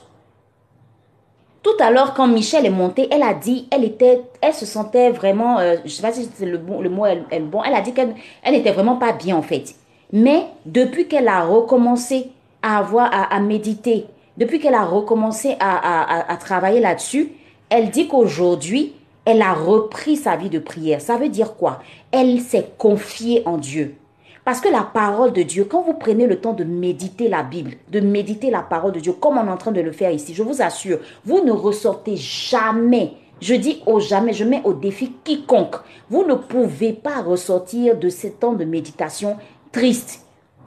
Tout 1.62 1.76
à 1.78 1.90
l'heure, 1.90 2.14
quand 2.14 2.26
Michel 2.26 2.66
est 2.66 2.70
montée, 2.70 3.06
elle 3.10 3.22
a 3.22 3.34
dit, 3.34 3.68
elle 3.70 3.84
était, 3.84 4.22
elle 4.40 4.52
se 4.52 4.66
sentait 4.66 5.10
vraiment, 5.10 5.60
euh, 5.60 5.76
je 5.84 5.90
sais 5.90 6.02
pas 6.02 6.12
si 6.12 6.28
le, 6.44 6.58
bon, 6.58 6.80
le 6.80 6.90
mot 6.90 7.06
elle, 7.06 7.24
elle, 7.30 7.44
bon, 7.44 7.62
elle 7.62 7.74
a 7.74 7.80
dit 7.80 7.92
qu'elle 7.92 8.14
elle 8.42 8.54
n'était 8.54 8.72
vraiment 8.72 8.96
pas 8.96 9.12
bien 9.12 9.36
en 9.36 9.42
fait. 9.42 9.74
Mais 10.12 10.46
depuis 10.66 11.06
qu'elle 11.06 11.28
a 11.28 11.44
recommencé 11.44 12.30
à 12.62 12.78
avoir, 12.78 13.10
à, 13.12 13.38
méditer, 13.40 14.06
depuis 14.36 14.58
qu'elle 14.58 14.74
a 14.74 14.84
recommencé 14.84 15.56
à, 15.60 16.30
à 16.30 16.36
travailler 16.36 16.80
là-dessus, 16.80 17.32
elle 17.70 17.90
dit 17.90 18.08
qu'aujourd'hui, 18.08 18.92
elle 19.24 19.40
a 19.40 19.54
repris 19.54 20.16
sa 20.16 20.36
vie 20.36 20.50
de 20.50 20.58
prière. 20.58 21.00
Ça 21.00 21.16
veut 21.16 21.28
dire 21.28 21.54
quoi? 21.54 21.80
Elle 22.10 22.40
s'est 22.40 22.68
confiée 22.76 23.42
en 23.46 23.56
Dieu. 23.56 23.96
Parce 24.44 24.60
que 24.60 24.68
la 24.68 24.82
parole 24.82 25.32
de 25.32 25.42
Dieu, 25.42 25.64
quand 25.64 25.82
vous 25.82 25.94
prenez 25.94 26.26
le 26.26 26.40
temps 26.40 26.52
de 26.52 26.64
méditer 26.64 27.28
la 27.28 27.44
Bible, 27.44 27.74
de 27.90 28.00
méditer 28.00 28.50
la 28.50 28.62
parole 28.62 28.92
de 28.92 28.98
Dieu, 28.98 29.12
comme 29.12 29.38
on 29.38 29.46
est 29.46 29.50
en 29.50 29.56
train 29.56 29.70
de 29.70 29.80
le 29.80 29.92
faire 29.92 30.10
ici, 30.10 30.34
je 30.34 30.42
vous 30.42 30.62
assure, 30.62 30.98
vous 31.24 31.44
ne 31.44 31.52
ressortez 31.52 32.16
jamais. 32.16 33.12
Je 33.40 33.54
dis 33.54 33.82
au 33.86 34.00
jamais, 34.00 34.32
je 34.32 34.44
mets 34.44 34.62
au 34.64 34.72
défi 34.72 35.12
quiconque. 35.22 35.76
Vous 36.10 36.24
ne 36.24 36.34
pouvez 36.34 36.92
pas 36.92 37.22
ressortir 37.22 37.96
de 37.96 38.08
ce 38.08 38.26
temps 38.26 38.52
de 38.52 38.64
méditation 38.64 39.36
triste, 39.70 40.21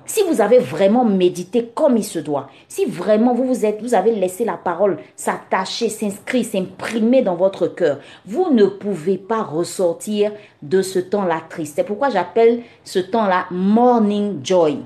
si 0.06 0.22
vous 0.24 0.42
avez 0.42 0.60
vraiment 0.60 1.04
médité 1.04 1.72
comme 1.74 1.98
il 1.98 2.04
se 2.04 2.20
doit, 2.20 2.50
si 2.68 2.86
vraiment 2.86 3.34
vous 3.34 3.46
vous 3.46 3.66
êtes, 3.66 3.82
vous 3.82 3.96
avez 3.96 4.12
laissé 4.12 4.46
la 4.46 4.58
parole 4.58 4.98
s'attacher, 5.16 5.90
s'inscrire, 5.90 6.46
s'imprimer 6.46 7.22
dans 7.22 7.36
votre 7.36 7.68
cœur, 7.68 8.00
vous 8.26 8.52
ne 8.52 8.66
pouvez 8.66 9.18
pas 9.18 9.42
ressortir 9.42 10.32
de 10.62 10.82
ce 10.82 11.00
temps-là 11.00 11.42
triste. 11.50 11.74
C'est 11.76 11.84
pourquoi 11.84 12.10
j'appelle 12.10 12.62
ce 12.84 13.00
temps-là 13.00 13.46
morning 13.52 14.40
joy. 14.44 14.80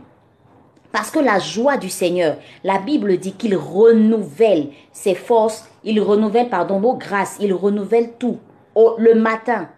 Parce 0.91 1.11
que 1.11 1.19
la 1.19 1.37
joie 1.37 1.77
du 1.77 1.89
Seigneur, 1.89 2.37
la 2.63 2.79
Bible 2.79 3.17
dit 3.17 3.33
qu'il 3.33 3.55
renouvelle 3.55 4.69
ses 4.91 5.13
forces, 5.13 5.69
il 5.83 6.01
renouvelle, 6.01 6.49
pardon, 6.49 6.79
nos 6.79 6.95
grâces, 6.95 7.37
il 7.39 7.53
renouvelle 7.53 8.13
tout 8.17 8.39
le 8.97 9.13
matin. 9.13 9.69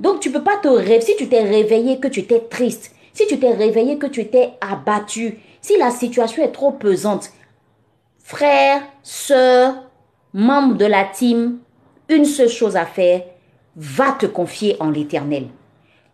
Donc 0.00 0.20
tu 0.20 0.30
peux 0.30 0.42
pas 0.42 0.56
te 0.56 0.68
rêver, 0.68 1.00
si 1.00 1.16
tu 1.16 1.28
t'es 1.28 1.42
réveillé 1.42 2.00
que 2.00 2.08
tu 2.08 2.20
étais 2.20 2.40
triste, 2.40 2.94
si 3.14 3.26
tu 3.26 3.38
t'es 3.38 3.52
réveillé, 3.54 3.96
que 3.96 4.06
tu 4.06 4.26
t'es 4.28 4.50
abattu, 4.60 5.38
si 5.62 5.78
la 5.78 5.90
situation 5.90 6.42
est 6.42 6.52
trop 6.52 6.72
pesante, 6.72 7.30
frère, 8.18 8.82
soeur, 9.02 9.74
membre 10.34 10.76
de 10.76 10.84
la 10.84 11.04
team, 11.04 11.58
une 12.10 12.26
seule 12.26 12.50
chose 12.50 12.76
à 12.76 12.84
faire, 12.84 13.22
va 13.76 14.12
te 14.12 14.26
confier 14.26 14.76
en 14.80 14.90
l'éternel. 14.90 15.46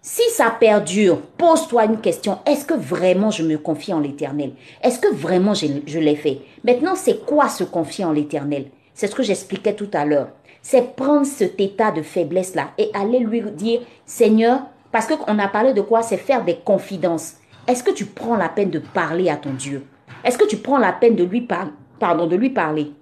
Si 0.03 0.23
ça 0.31 0.51
perdure, 0.51 1.21
pose-toi 1.37 1.85
une 1.85 2.01
question. 2.01 2.39
Est-ce 2.47 2.65
que 2.65 2.75
vraiment 2.75 3.31
je 3.31 3.43
me 3.43 3.59
confie 3.59 3.93
en 3.93 4.01
l'éternel? 4.01 4.53
Est-ce 4.83 4.99
que 4.99 5.13
vraiment 5.13 5.53
je, 5.53 5.67
je 5.87 5.99
l'ai 5.99 6.17
fait? 6.17 6.39
Maintenant, 6.65 6.95
c'est 6.95 7.25
quoi 7.27 7.49
se 7.49 7.65
confier 7.65 8.05
en 8.05 8.13
l'éternel? 8.13 8.67
C'est 8.95 9.09
ce 9.09 9.15
que 9.15 9.23
j'expliquais 9.23 9.75
tout 9.75 9.91
à 9.93 10.07
l'heure. 10.07 10.29
C'est 10.63 10.95
prendre 10.95 11.27
cet 11.27 11.61
état 11.61 11.91
de 11.91 12.03
faiblesse-là 12.03 12.71
et 12.79 12.91
aller 12.95 13.19
lui 13.19 13.43
dire, 13.53 13.81
Seigneur, 14.07 14.63
parce 14.93 15.07
qu'on 15.07 15.39
a 15.39 15.49
parlé 15.49 15.73
de 15.73 15.81
quoi? 15.81 16.03
C'est 16.03 16.17
faire 16.17 16.45
des 16.45 16.57
confidences. 16.57 17.35
Est-ce 17.67 17.85
que 17.85 17.91
tu 17.93 18.07
prends 18.07 18.37
la 18.37 18.49
peine 18.49 18.71
de 18.71 18.79
parler 18.79 19.29
à 19.29 19.37
ton 19.37 19.53
Dieu? 19.53 19.87
Est-ce 20.25 20.39
que 20.39 20.47
tu 20.47 20.57
prends 20.57 20.79
la 20.79 20.93
peine 20.93 21.17
de 21.17 21.25
lui, 21.25 21.47
pardon, 21.99 22.27
de 22.27 22.37
lui 22.37 22.51
parler? 22.51 22.93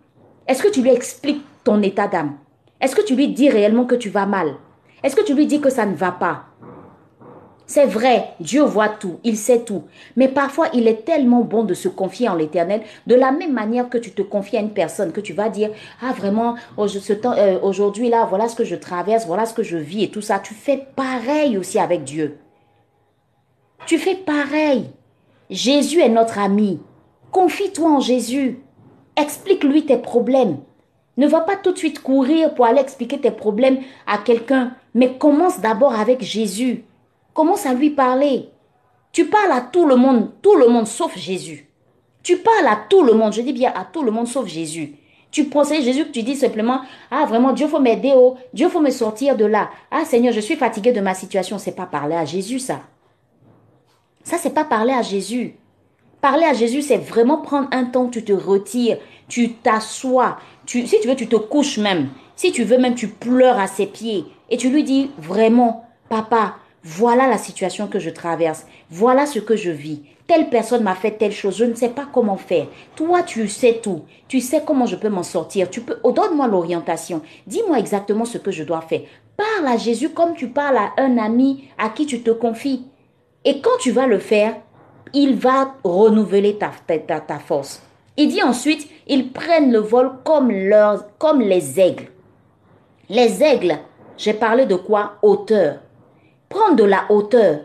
Est-ce 0.46 0.62
que 0.62 0.70
tu 0.70 0.82
lui 0.82 0.90
expliques 0.90 1.44
ton 1.64 1.80
état 1.82 2.06
d'âme? 2.06 2.36
Est-ce 2.80 2.94
que 2.94 3.04
tu 3.04 3.16
lui 3.16 3.28
dis 3.28 3.50
réellement 3.50 3.84
que 3.86 3.94
tu 3.94 4.08
vas 4.10 4.26
mal? 4.26 4.54
Est-ce 5.02 5.16
que 5.16 5.24
tu 5.24 5.34
lui 5.34 5.46
dis 5.46 5.60
que 5.60 5.70
ça 5.70 5.86
ne 5.86 5.94
va 5.94 6.12
pas? 6.12 6.44
C'est 7.68 7.84
vrai, 7.84 8.30
Dieu 8.40 8.62
voit 8.62 8.88
tout, 8.88 9.20
il 9.24 9.36
sait 9.36 9.60
tout. 9.60 9.82
Mais 10.16 10.28
parfois, 10.28 10.68
il 10.72 10.88
est 10.88 11.04
tellement 11.04 11.42
bon 11.42 11.64
de 11.64 11.74
se 11.74 11.88
confier 11.88 12.26
en 12.26 12.34
l'éternel, 12.34 12.80
de 13.06 13.14
la 13.14 13.30
même 13.30 13.52
manière 13.52 13.90
que 13.90 13.98
tu 13.98 14.10
te 14.10 14.22
confies 14.22 14.56
à 14.56 14.60
une 14.60 14.72
personne, 14.72 15.12
que 15.12 15.20
tu 15.20 15.34
vas 15.34 15.50
dire, 15.50 15.68
ah 16.00 16.14
vraiment, 16.14 16.54
euh, 16.78 17.58
aujourd'hui 17.60 18.08
là, 18.08 18.24
voilà 18.24 18.48
ce 18.48 18.56
que 18.56 18.64
je 18.64 18.74
traverse, 18.74 19.26
voilà 19.26 19.44
ce 19.44 19.52
que 19.52 19.62
je 19.62 19.76
vis 19.76 20.04
et 20.04 20.10
tout 20.10 20.22
ça. 20.22 20.38
Tu 20.38 20.54
fais 20.54 20.86
pareil 20.96 21.58
aussi 21.58 21.78
avec 21.78 22.04
Dieu. 22.04 22.38
Tu 23.84 23.98
fais 23.98 24.14
pareil. 24.14 24.86
Jésus 25.50 26.00
est 26.00 26.08
notre 26.08 26.38
ami. 26.38 26.80
Confie-toi 27.32 27.90
en 27.90 28.00
Jésus. 28.00 28.60
Explique-lui 29.14 29.84
tes 29.84 29.98
problèmes. 29.98 30.56
Ne 31.18 31.26
va 31.26 31.40
pas 31.40 31.56
tout 31.56 31.72
de 31.72 31.78
suite 31.78 32.00
courir 32.00 32.54
pour 32.54 32.64
aller 32.64 32.80
expliquer 32.80 33.18
tes 33.18 33.30
problèmes 33.30 33.80
à 34.06 34.16
quelqu'un, 34.16 34.72
mais 34.94 35.18
commence 35.18 35.60
d'abord 35.60 35.92
avec 35.92 36.22
Jésus. 36.22 36.84
Commence 37.38 37.66
à 37.66 37.72
lui 37.72 37.90
parler. 37.90 38.48
Tu 39.12 39.26
parles 39.26 39.52
à 39.52 39.60
tout 39.60 39.86
le 39.86 39.94
monde, 39.94 40.32
tout 40.42 40.56
le 40.56 40.66
monde 40.66 40.88
sauf 40.88 41.16
Jésus. 41.16 41.68
Tu 42.24 42.38
parles 42.38 42.66
à 42.66 42.76
tout 42.90 43.04
le 43.04 43.12
monde, 43.12 43.32
je 43.32 43.42
dis 43.42 43.52
bien 43.52 43.72
à 43.76 43.84
tout 43.84 44.02
le 44.02 44.10
monde 44.10 44.26
sauf 44.26 44.48
Jésus. 44.48 44.96
Tu 45.30 45.44
procèdes 45.44 45.84
Jésus 45.84 46.10
tu 46.10 46.24
dis 46.24 46.34
simplement 46.34 46.80
ah 47.12 47.26
vraiment 47.26 47.52
Dieu 47.52 47.68
faut 47.68 47.78
m'aider 47.78 48.12
oh. 48.16 48.34
Dieu 48.52 48.68
faut 48.68 48.80
me 48.80 48.90
sortir 48.90 49.36
de 49.36 49.44
là. 49.44 49.70
Ah 49.92 50.04
Seigneur 50.04 50.32
je 50.32 50.40
suis 50.40 50.56
fatigué 50.56 50.90
de 50.90 51.00
ma 51.00 51.14
situation. 51.14 51.58
C'est 51.58 51.76
pas 51.76 51.86
parler 51.86 52.16
à 52.16 52.24
Jésus 52.24 52.58
ça. 52.58 52.80
Ça 54.24 54.36
c'est 54.36 54.52
pas 54.52 54.64
parler 54.64 54.92
à 54.92 55.02
Jésus. 55.02 55.54
Parler 56.20 56.44
à 56.44 56.54
Jésus 56.54 56.82
c'est 56.82 56.96
vraiment 56.96 57.38
prendre 57.38 57.68
un 57.70 57.84
temps 57.84 58.08
tu 58.08 58.24
te 58.24 58.32
retires 58.32 58.98
tu 59.28 59.52
t'assois. 59.52 60.38
Tu 60.66 60.88
si 60.88 60.98
tu 60.98 61.06
veux 61.06 61.14
tu 61.14 61.28
te 61.28 61.36
couches 61.36 61.78
même. 61.78 62.08
Si 62.34 62.50
tu 62.50 62.64
veux 62.64 62.78
même 62.78 62.96
tu 62.96 63.06
pleures 63.06 63.60
à 63.60 63.68
ses 63.68 63.86
pieds. 63.86 64.24
Et 64.50 64.56
tu 64.56 64.70
lui 64.70 64.82
dis 64.82 65.12
vraiment 65.18 65.84
papa 66.08 66.56
voilà 66.84 67.26
la 67.28 67.38
situation 67.38 67.86
que 67.88 67.98
je 67.98 68.10
traverse. 68.10 68.66
Voilà 68.90 69.26
ce 69.26 69.38
que 69.38 69.56
je 69.56 69.70
vis. 69.70 70.02
Telle 70.26 70.48
personne 70.50 70.82
m'a 70.82 70.94
fait 70.94 71.12
telle 71.12 71.32
chose. 71.32 71.56
Je 71.56 71.64
ne 71.64 71.74
sais 71.74 71.88
pas 71.88 72.06
comment 72.12 72.36
faire. 72.36 72.66
Toi, 72.94 73.22
tu 73.22 73.48
sais 73.48 73.80
tout. 73.82 74.02
Tu 74.28 74.40
sais 74.40 74.62
comment 74.64 74.86
je 74.86 74.96
peux 74.96 75.08
m'en 75.08 75.22
sortir. 75.22 75.70
Tu 75.70 75.80
peux, 75.80 75.98
oh, 76.02 76.12
donne-moi 76.12 76.46
l'orientation. 76.46 77.22
Dis-moi 77.46 77.78
exactement 77.78 78.24
ce 78.24 78.38
que 78.38 78.50
je 78.50 78.62
dois 78.62 78.82
faire. 78.82 79.00
Parle 79.36 79.72
à 79.72 79.76
Jésus 79.76 80.10
comme 80.10 80.34
tu 80.34 80.48
parles 80.48 80.76
à 80.76 80.92
un 80.98 81.18
ami 81.18 81.68
à 81.78 81.88
qui 81.88 82.06
tu 82.06 82.22
te 82.22 82.30
confies. 82.30 82.84
Et 83.44 83.60
quand 83.60 83.78
tu 83.80 83.90
vas 83.90 84.06
le 84.06 84.18
faire, 84.18 84.56
il 85.14 85.36
va 85.36 85.74
renouveler 85.82 86.58
ta, 86.58 86.70
ta, 86.86 87.20
ta 87.20 87.38
force. 87.38 87.82
Il 88.16 88.28
dit 88.28 88.42
ensuite, 88.42 88.88
ils 89.06 89.32
prennent 89.32 89.72
le 89.72 89.78
vol 89.78 90.10
comme, 90.24 90.50
leurs, 90.50 91.16
comme 91.18 91.40
les 91.40 91.80
aigles. 91.80 92.08
Les 93.08 93.42
aigles, 93.42 93.78
j'ai 94.16 94.34
parlé 94.34 94.66
de 94.66 94.74
quoi? 94.74 95.14
Hauteur. 95.22 95.78
Prendre 96.48 96.76
de 96.76 96.84
la 96.84 97.10
hauteur. 97.10 97.60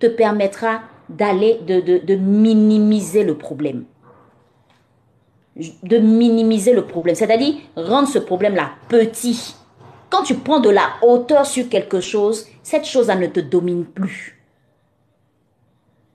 te 0.00 0.06
permettra 0.06 0.80
d'aller, 1.08 1.60
de, 1.66 1.80
de, 1.80 2.14
minimiser 2.16 3.22
le 3.22 3.36
problème. 3.36 3.84
De 5.82 5.98
minimiser 5.98 6.72
le 6.72 6.86
problème, 6.86 7.14
c'est-à-dire 7.14 7.54
rendre 7.76 8.08
ce 8.08 8.18
problème-là 8.18 8.70
petit. 8.88 9.54
Quand 10.08 10.22
tu 10.22 10.34
prends 10.34 10.60
de 10.60 10.70
la 10.70 10.88
hauteur 11.02 11.46
sur 11.46 11.68
quelque 11.68 12.00
chose, 12.00 12.46
cette 12.62 12.86
chose-là 12.86 13.16
ne 13.16 13.26
te 13.26 13.40
domine 13.40 13.84
plus. 13.84 14.39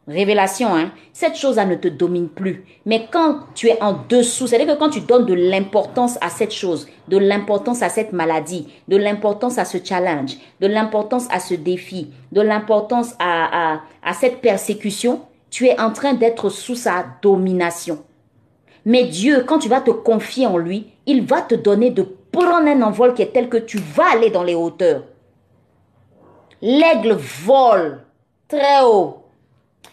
Révélation, 0.07 0.75
hein. 0.75 0.91
Cette 1.13 1.35
chose-là 1.35 1.65
ne 1.65 1.75
te 1.75 1.87
domine 1.87 2.29
plus. 2.29 2.63
Mais 2.85 3.07
quand 3.11 3.39
tu 3.55 3.69
es 3.69 3.81
en 3.81 3.97
dessous, 4.07 4.45
c'est-à-dire 4.45 4.75
que 4.75 4.79
quand 4.79 4.91
tu 4.91 5.01
donnes 5.01 5.25
de 5.25 5.33
l'importance 5.33 6.19
à 6.21 6.29
cette 6.29 6.53
chose, 6.53 6.87
de 7.07 7.17
l'importance 7.17 7.81
à 7.81 7.89
cette 7.89 8.13
maladie, 8.13 8.67
de 8.87 8.97
l'importance 8.97 9.57
à 9.57 9.65
ce 9.65 9.79
challenge, 9.83 10.37
de 10.61 10.67
l'importance 10.67 11.27
à 11.31 11.39
ce 11.39 11.55
défi, 11.55 12.11
de 12.31 12.41
l'importance 12.41 13.15
à, 13.17 13.73
à, 13.73 13.81
à 14.03 14.13
cette 14.13 14.41
persécution, 14.41 15.21
tu 15.49 15.65
es 15.65 15.79
en 15.79 15.91
train 15.91 16.13
d'être 16.13 16.49
sous 16.49 16.75
sa 16.75 17.05
domination. 17.23 18.03
Mais 18.85 19.05
Dieu, 19.05 19.43
quand 19.47 19.57
tu 19.57 19.69
vas 19.69 19.81
te 19.81 19.89
confier 19.89 20.45
en 20.45 20.57
lui, 20.57 20.91
il 21.07 21.25
va 21.25 21.41
te 21.41 21.55
donner 21.55 21.89
de 21.89 22.03
prendre 22.31 22.67
un 22.67 22.81
envol 22.83 23.15
qui 23.15 23.23
est 23.23 23.33
tel 23.33 23.49
que 23.49 23.57
tu 23.57 23.79
vas 23.79 24.11
aller 24.13 24.29
dans 24.29 24.43
les 24.43 24.53
hauteurs. 24.53 25.03
L'aigle 26.61 27.13
vole 27.13 28.03
très 28.47 28.83
haut 28.83 29.24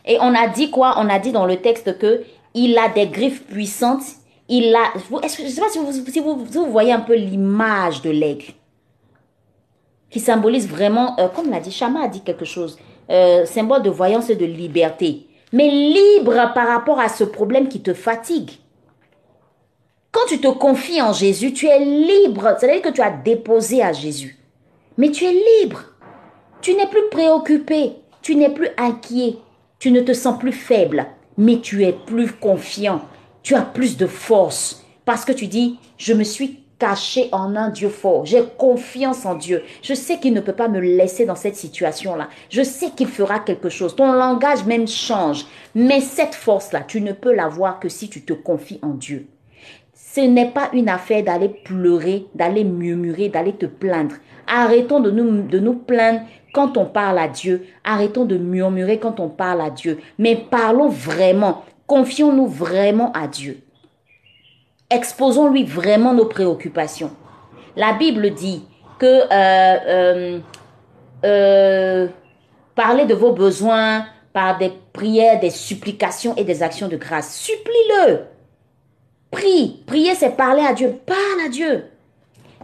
et 0.05 0.19
on 0.21 0.35
a 0.35 0.49
dit 0.49 0.71
quoi? 0.71 0.95
On 0.99 1.09
a 1.09 1.19
dit 1.19 1.33
dans 1.33 1.47
le 1.47 1.57
texte 1.57 1.99
que 1.99 2.23
il 2.55 2.77
a 2.79 2.89
des 2.89 3.07
griffes 3.07 3.45
puissantes. 3.45 4.03
Il 4.49 4.75
a. 4.75 4.93
Je 4.99 5.43
ne 5.43 5.49
sais 5.49 5.61
pas 5.61 5.69
si, 5.69 5.79
vous, 5.79 5.93
si 5.93 6.21
vous, 6.21 6.71
voyez 6.71 6.93
un 6.93 7.01
peu 7.01 7.15
l'image 7.15 8.03
de 8.03 8.11
l'aigle 8.11 8.53
qui 10.11 10.21
symbolise 10.21 10.69
vraiment, 10.69 11.19
euh, 11.19 11.29
comme 11.29 11.51
l'a 11.51 11.59
dit 11.59 11.71
Chama 11.71 12.05
a 12.05 12.09
dit 12.09 12.21
quelque 12.21 12.45
chose, 12.45 12.79
euh, 13.11 13.47
symbole 13.47 13.83
de 13.83 13.89
voyance 13.89 14.29
et 14.29 14.37
de 14.37 14.45
liberté. 14.45 15.27
Mais 15.53 15.69
libre 15.69 16.53
par 16.55 16.69
rapport 16.69 17.01
à 17.01 17.09
ce 17.09 17.25
problème 17.25 17.69
qui 17.69 17.81
te 17.81 17.95
fatigue. 17.95 18.51
Quand 20.11 20.27
tu 20.29 20.39
te 20.39 20.49
confies 20.49 21.01
en 21.01 21.15
Jésus, 21.15 21.55
tu 21.55 21.67
es 21.67 21.79
libre. 21.79 22.55
C'est-à-dire 22.59 22.83
que 22.83 22.91
tu 22.91 23.01
as 23.01 23.11
déposé 23.11 23.83
à 23.83 23.93
Jésus. 23.93 24.39
Mais 24.99 25.11
tu 25.11 25.25
es 25.25 25.33
libre. 25.63 25.81
Tu 26.61 26.75
n'es 26.75 26.87
plus 26.87 27.09
préoccupé. 27.11 27.93
Tu 28.21 28.37
n'es 28.37 28.51
plus 28.51 28.69
inquiet. 28.77 29.37
Tu 29.83 29.91
ne 29.91 30.01
te 30.01 30.13
sens 30.13 30.39
plus 30.39 30.53
faible, 30.53 31.07
mais 31.37 31.59
tu 31.59 31.83
es 31.85 31.93
plus 31.93 32.31
confiant. 32.31 33.01
Tu 33.43 33.57
as 33.57 33.63
plus 33.63 33.97
de 33.97 34.07
force 34.07 34.85
parce 35.05 35.25
que 35.25 35.33
tu 35.33 35.49
dis, 35.49 35.77
je 35.99 36.13
me 36.13 36.23
suis 36.23 36.61
caché 36.79 37.29
en 37.33 37.57
un 37.57 37.69
Dieu 37.69 37.89
fort. 37.89 38.25
J'ai 38.25 38.45
confiance 38.59 39.27
en 39.27 39.35
Dieu. 39.35 39.65
Je 39.83 39.95
sais 39.95 40.21
qu'il 40.21 40.35
ne 40.35 40.41
peut 40.41 40.53
pas 40.53 40.69
me 40.69 40.79
laisser 40.79 41.27
dans 41.27 41.35
cette 41.35 41.57
situation-là. 41.57 42.29
Je 42.49 42.63
sais 42.63 42.91
qu'il 42.91 43.09
fera 43.09 43.41
quelque 43.41 43.71
chose. 43.71 43.97
Ton 43.97 44.13
langage 44.13 44.65
même 44.67 44.87
change. 44.87 45.47
Mais 45.75 46.01
cette 46.01 46.37
force-là, 46.37 46.83
tu 46.87 47.01
ne 47.01 47.11
peux 47.11 47.35
l'avoir 47.35 47.81
que 47.81 47.89
si 47.89 48.09
tu 48.09 48.23
te 48.23 48.35
confies 48.35 48.79
en 48.83 48.91
Dieu. 48.91 49.27
Ce 49.95 50.21
n'est 50.21 50.53
pas 50.53 50.71
une 50.75 50.91
affaire 50.91 51.25
d'aller 51.25 51.49
pleurer, 51.49 52.27
d'aller 52.37 52.63
murmurer, 52.63 53.31
d'aller 53.31 53.55
te 53.55 53.67
plaindre. 53.67 54.15
Arrêtons 54.47 55.01
de 55.01 55.11
nous, 55.11 55.43
de 55.43 55.59
nous 55.59 55.75
plaindre 55.75 56.21
quand 56.53 56.77
on 56.77 56.85
parle 56.85 57.19
à 57.19 57.29
Dieu. 57.29 57.67
Arrêtons 57.85 58.25
de 58.25 58.37
murmurer 58.37 58.99
quand 58.99 59.21
on 59.21 59.29
parle 59.29 59.61
à 59.61 59.71
Dieu. 59.71 59.99
Mais 60.19 60.37
parlons 60.37 60.89
vraiment. 60.89 61.65
Confions-nous 61.87 62.47
vraiment 62.47 63.13
à 63.13 63.27
Dieu. 63.27 63.61
Exposons-lui 64.91 65.65
vraiment 65.65 66.13
nos 66.13 66.27
préoccupations. 66.27 67.11
La 67.77 67.95
Bible 67.95 68.35
dit 68.35 68.65
que 68.99 69.07
euh, 69.07 69.29
euh, 69.33 70.39
euh, 71.25 72.09
parlez 72.75 73.07
de 73.07 73.15
vos 73.15 73.33
besoins 73.33 74.07
par 74.33 74.59
des 74.59 74.73
prières, 74.93 75.41
des 75.41 75.51
supplications 75.51 76.35
et 76.37 76.45
des 76.45 76.63
actions 76.63 76.89
de 76.89 76.97
grâce. 76.97 77.37
Supplie-le. 77.37 78.21
Prie. 79.31 79.83
Prier, 79.87 80.15
c'est 80.15 80.37
parler 80.37 80.63
à 80.63 80.75
Dieu. 80.75 80.95
Parle 81.07 81.47
à 81.47 81.49
Dieu. 81.49 81.85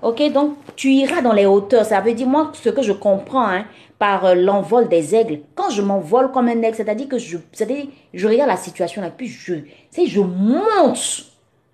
Ok, 0.01 0.33
donc 0.33 0.57
tu 0.77 0.91
iras 0.91 1.23
dans 1.23 1.33
les 1.33 1.47
hauteurs. 1.47 1.85
Ça 1.85 2.01
veut 2.01 2.15
dire, 2.15 2.27
moi, 2.27 2.53
ce 2.55 2.69
que 2.69 2.83
je 2.83 2.93
comprends 2.93 3.49
hein, 3.49 3.65
par 3.99 4.27
euh, 4.27 4.35
l'envol 4.35 4.89
des 4.89 5.15
aigles, 5.15 5.41
quand 5.55 5.71
je 5.71 5.83
m'envole 5.83 6.31
comme 6.31 6.49
un 6.49 6.63
aigle, 6.63 6.77
c'est-à-dire 6.77 7.09
que 7.09 7.19
je, 7.19 7.39
je 8.15 8.29
regarde 8.29 8.49
la 8.49 8.57
situation 8.57 9.03
là, 9.03 9.11
puis 9.11 9.27
je, 9.27 9.55
je 9.93 10.21
monte. 10.21 11.25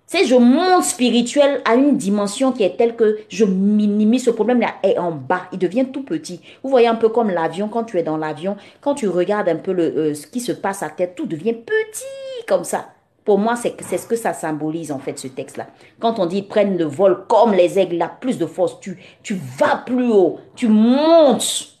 C'est 0.07 0.25
je 0.25 0.35
monte 0.35 0.83
spirituel 0.83 1.61
à 1.65 1.75
une 1.75 1.97
dimension 1.97 2.51
qui 2.51 2.63
est 2.63 2.77
telle 2.77 2.95
que 2.95 3.19
je 3.27 3.43
minimise 3.43 4.25
ce 4.25 4.29
problème-là 4.29 4.75
est 4.83 4.97
en 4.99 5.11
bas. 5.11 5.47
Il 5.51 5.57
devient 5.57 5.85
tout 5.91 6.03
petit. 6.03 6.41
Vous 6.63 6.69
voyez 6.69 6.87
un 6.87 6.95
peu 6.95 7.09
comme 7.09 7.29
l'avion, 7.29 7.67
quand 7.67 7.85
tu 7.85 7.97
es 7.97 8.03
dans 8.03 8.17
l'avion, 8.17 8.55
quand 8.81 8.93
tu 8.95 9.07
regardes 9.07 9.49
un 9.49 9.55
peu 9.55 9.71
le, 9.71 9.83
euh, 9.83 10.13
ce 10.13 10.27
qui 10.27 10.41
se 10.41 10.51
passe 10.51 10.83
à 10.83 10.89
terre, 10.89 11.15
tout 11.15 11.25
devient 11.25 11.53
petit 11.53 12.45
comme 12.47 12.63
ça. 12.63 12.94
Pour 13.25 13.39
moi, 13.39 13.55
c'est 13.55 13.75
ce 13.97 14.05
que 14.05 14.15
ça 14.15 14.33
symbolise 14.33 14.91
en 14.91 14.99
fait 14.99 15.17
ce 15.17 15.27
texte-là. 15.27 15.67
Quand 15.99 16.19
on 16.19 16.27
dit 16.27 16.43
prennent 16.43 16.77
le 16.77 16.85
vol 16.85 17.25
comme 17.27 17.53
les 17.53 17.79
aigles, 17.79 17.97
là, 17.97 18.07
plus 18.07 18.37
de 18.37 18.45
force, 18.45 18.79
tu, 18.79 18.99
tu 19.23 19.33
vas 19.57 19.77
plus 19.77 20.11
haut, 20.11 20.39
tu 20.55 20.67
montes. 20.67 21.75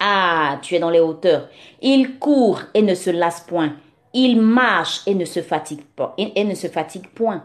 Ah, 0.00 0.58
tu 0.60 0.74
es 0.74 0.78
dans 0.78 0.90
les 0.90 1.00
hauteurs. 1.00 1.48
Il 1.80 2.18
court 2.18 2.60
et 2.74 2.82
ne 2.82 2.94
se 2.94 3.08
lasse 3.08 3.40
point. 3.40 3.76
Il 4.12 4.38
marche 4.38 5.00
et 5.06 5.14
ne 5.14 5.24
se 5.24 5.40
fatigue 5.40 5.84
pas. 5.96 6.14
Et, 6.18 6.44
ne 6.44 6.54
se 6.54 6.66
point. 7.14 7.44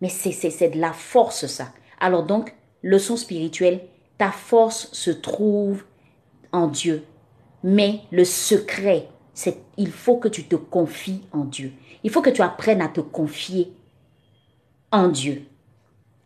Mais 0.00 0.08
c'est 0.08 0.70
de 0.70 0.80
la 0.80 0.92
force 0.92 1.46
ça. 1.46 1.68
Alors 2.00 2.24
donc, 2.24 2.54
leçon 2.82 3.16
spirituelle, 3.16 3.80
ta 4.18 4.32
force 4.32 4.88
se 4.92 5.12
trouve 5.12 5.84
en 6.50 6.66
Dieu. 6.66 7.04
Mais 7.62 8.00
le 8.10 8.24
secret, 8.24 9.08
c'est 9.32 9.58
il 9.76 9.90
faut 9.90 10.16
que 10.16 10.28
tu 10.28 10.44
te 10.44 10.56
confies 10.56 11.22
en 11.32 11.44
Dieu. 11.44 11.72
Il 12.04 12.10
faut 12.10 12.22
que 12.22 12.30
tu 12.30 12.42
apprennes 12.42 12.82
à 12.82 12.88
te 12.88 13.00
confier 13.00 13.72
en 14.92 15.08
Dieu. 15.08 15.42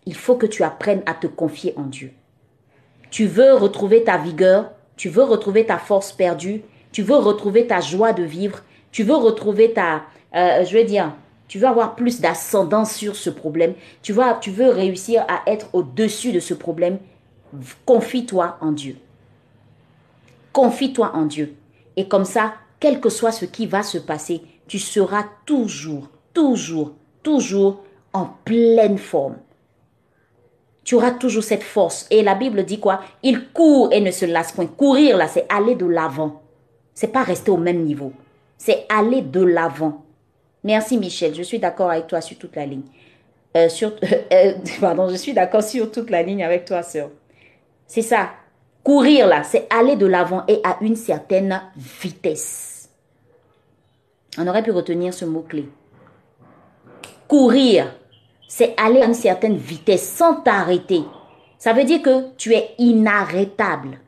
Il 0.05 0.15
faut 0.15 0.37
que 0.37 0.47
tu 0.47 0.63
apprennes 0.63 1.03
à 1.07 1.15
te 1.15 1.27
confier 1.27 1.73
en 1.77 1.85
Dieu. 1.85 2.13
Tu 3.11 3.27
veux 3.27 3.55
retrouver 3.55 4.05
ta 4.05 4.19
vigueur, 4.19 4.73
tu 4.97 5.09
veux 5.09 5.23
retrouver 5.23 5.65
ta 5.65 5.79
force 5.79 6.13
perdue, 6.13 6.63
tu 6.93 7.03
veux 7.03 7.17
retrouver 7.17 7.67
ta 7.67 7.81
joie 7.81 8.13
de 8.13 8.25
vivre, 8.25 8.61
tu 8.91 9.03
veux 9.05 9.15
retrouver 9.15 9.73
ta, 9.73 10.03
euh, 10.35 10.65
je 10.65 10.77
veux 10.77 10.85
dire, 10.85 11.15
tu 11.47 11.59
veux 11.59 11.67
avoir 11.67 11.95
plus 11.95 12.21
d'ascendance 12.21 12.93
sur 12.95 13.17
ce 13.17 13.31
problème, 13.31 13.75
tu, 14.03 14.13
veux 14.13 14.69
réussir 14.69 15.25
à 15.29 15.43
être 15.51 15.69
au-dessus 15.73 16.33
de 16.33 16.41
ce 16.41 16.55
problème, 16.55 16.99
confie-toi 17.87 18.59
en 18.61 18.73
Dieu. 18.73 18.97
Confie-toi 20.53 21.13
en 21.15 21.25
Dieu. 21.25 21.55
Et 21.97 22.09
comme 22.09 22.25
ça, 22.25 22.55
quel 22.81 23.01
que 23.01 23.09
soit 23.09 23.33
ce 23.33 23.47
qui 23.47 23.67
va 23.67 23.83
se 23.83 23.99
passer, 23.99 24.43
tu 24.69 24.79
seras 24.79 25.25
toujours, 25.47 26.09
toujours, 26.33 26.93
toujours 27.23 27.83
en 28.13 28.27
pleine 28.45 28.99
forme. 28.99 29.37
Tu 30.85 30.95
auras 30.95 31.11
toujours 31.11 31.43
cette 31.43 31.63
force. 31.63 32.07
Et 32.11 32.23
la 32.23 32.35
Bible 32.35 32.65
dit 32.65 32.79
quoi? 32.79 33.01
Il 33.23 33.49
court 33.49 33.93
et 33.93 34.01
ne 34.01 34.11
se 34.11 34.25
lasse 34.25 34.53
point. 34.53 34.67
Courir, 34.67 35.17
là, 35.17 35.27
c'est 35.29 35.47
aller 35.49 35.75
de 35.75 35.87
l'avant. 35.87 36.43
C'est 36.95 37.13
pas 37.13 37.23
rester 37.23 37.51
au 37.51 37.57
même 37.57 37.83
niveau. 37.83 38.13
C'est 38.57 38.87
aller 38.89 39.23
de 39.23 39.43
l'avant. 39.43 40.05
Merci 40.65 40.99
Michel, 40.99 41.35
je 41.35 41.43
suis 41.43 41.59
d'accord 41.59 41.91
avec 41.91 42.07
toi 42.07 42.21
sur 42.21 42.37
toute 42.37 42.57
la 42.57 42.67
ligne. 42.67 42.83
Euh, 43.57 43.69
sur, 43.69 43.93
euh, 44.33 44.53
pardon, 44.81 45.09
je 45.09 45.15
suis 45.17 45.33
d'accord 45.33 45.63
sur 45.63 45.91
toute 45.91 46.11
la 46.11 46.23
ligne 46.23 46.45
avec 46.45 46.65
toi, 46.65 46.83
sœur. 46.83 47.11
C'est 47.87 48.03
ça. 48.03 48.31
Courir 48.83 49.27
là, 49.27 49.43
c'est 49.45 49.67
aller 49.73 49.97
de 49.97 50.07
l'avant 50.07 50.45
et 50.49 50.61
à 50.65 50.79
une 50.81 50.97
certaine 50.97 51.61
vitesse. 51.77 52.78
On 54.39 54.47
aurait 54.47 54.63
pu 54.63 54.71
retenir 54.71 55.13
ce 55.13 55.25
mot-clé. 55.25 55.69
Courir, 57.27 57.93
c'est 58.47 58.75
aller 58.77 59.03
à 59.03 59.07
une 59.07 59.15
certaine 59.15 59.57
vitesse 59.57 60.09
sans 60.09 60.37
t'arrêter. 60.37 61.03
Ça 61.59 61.73
veut 61.73 61.83
dire 61.83 62.03
que 62.03 62.35
tu 62.37 62.55
es 62.55 62.71
inarrêtable. 62.79 63.99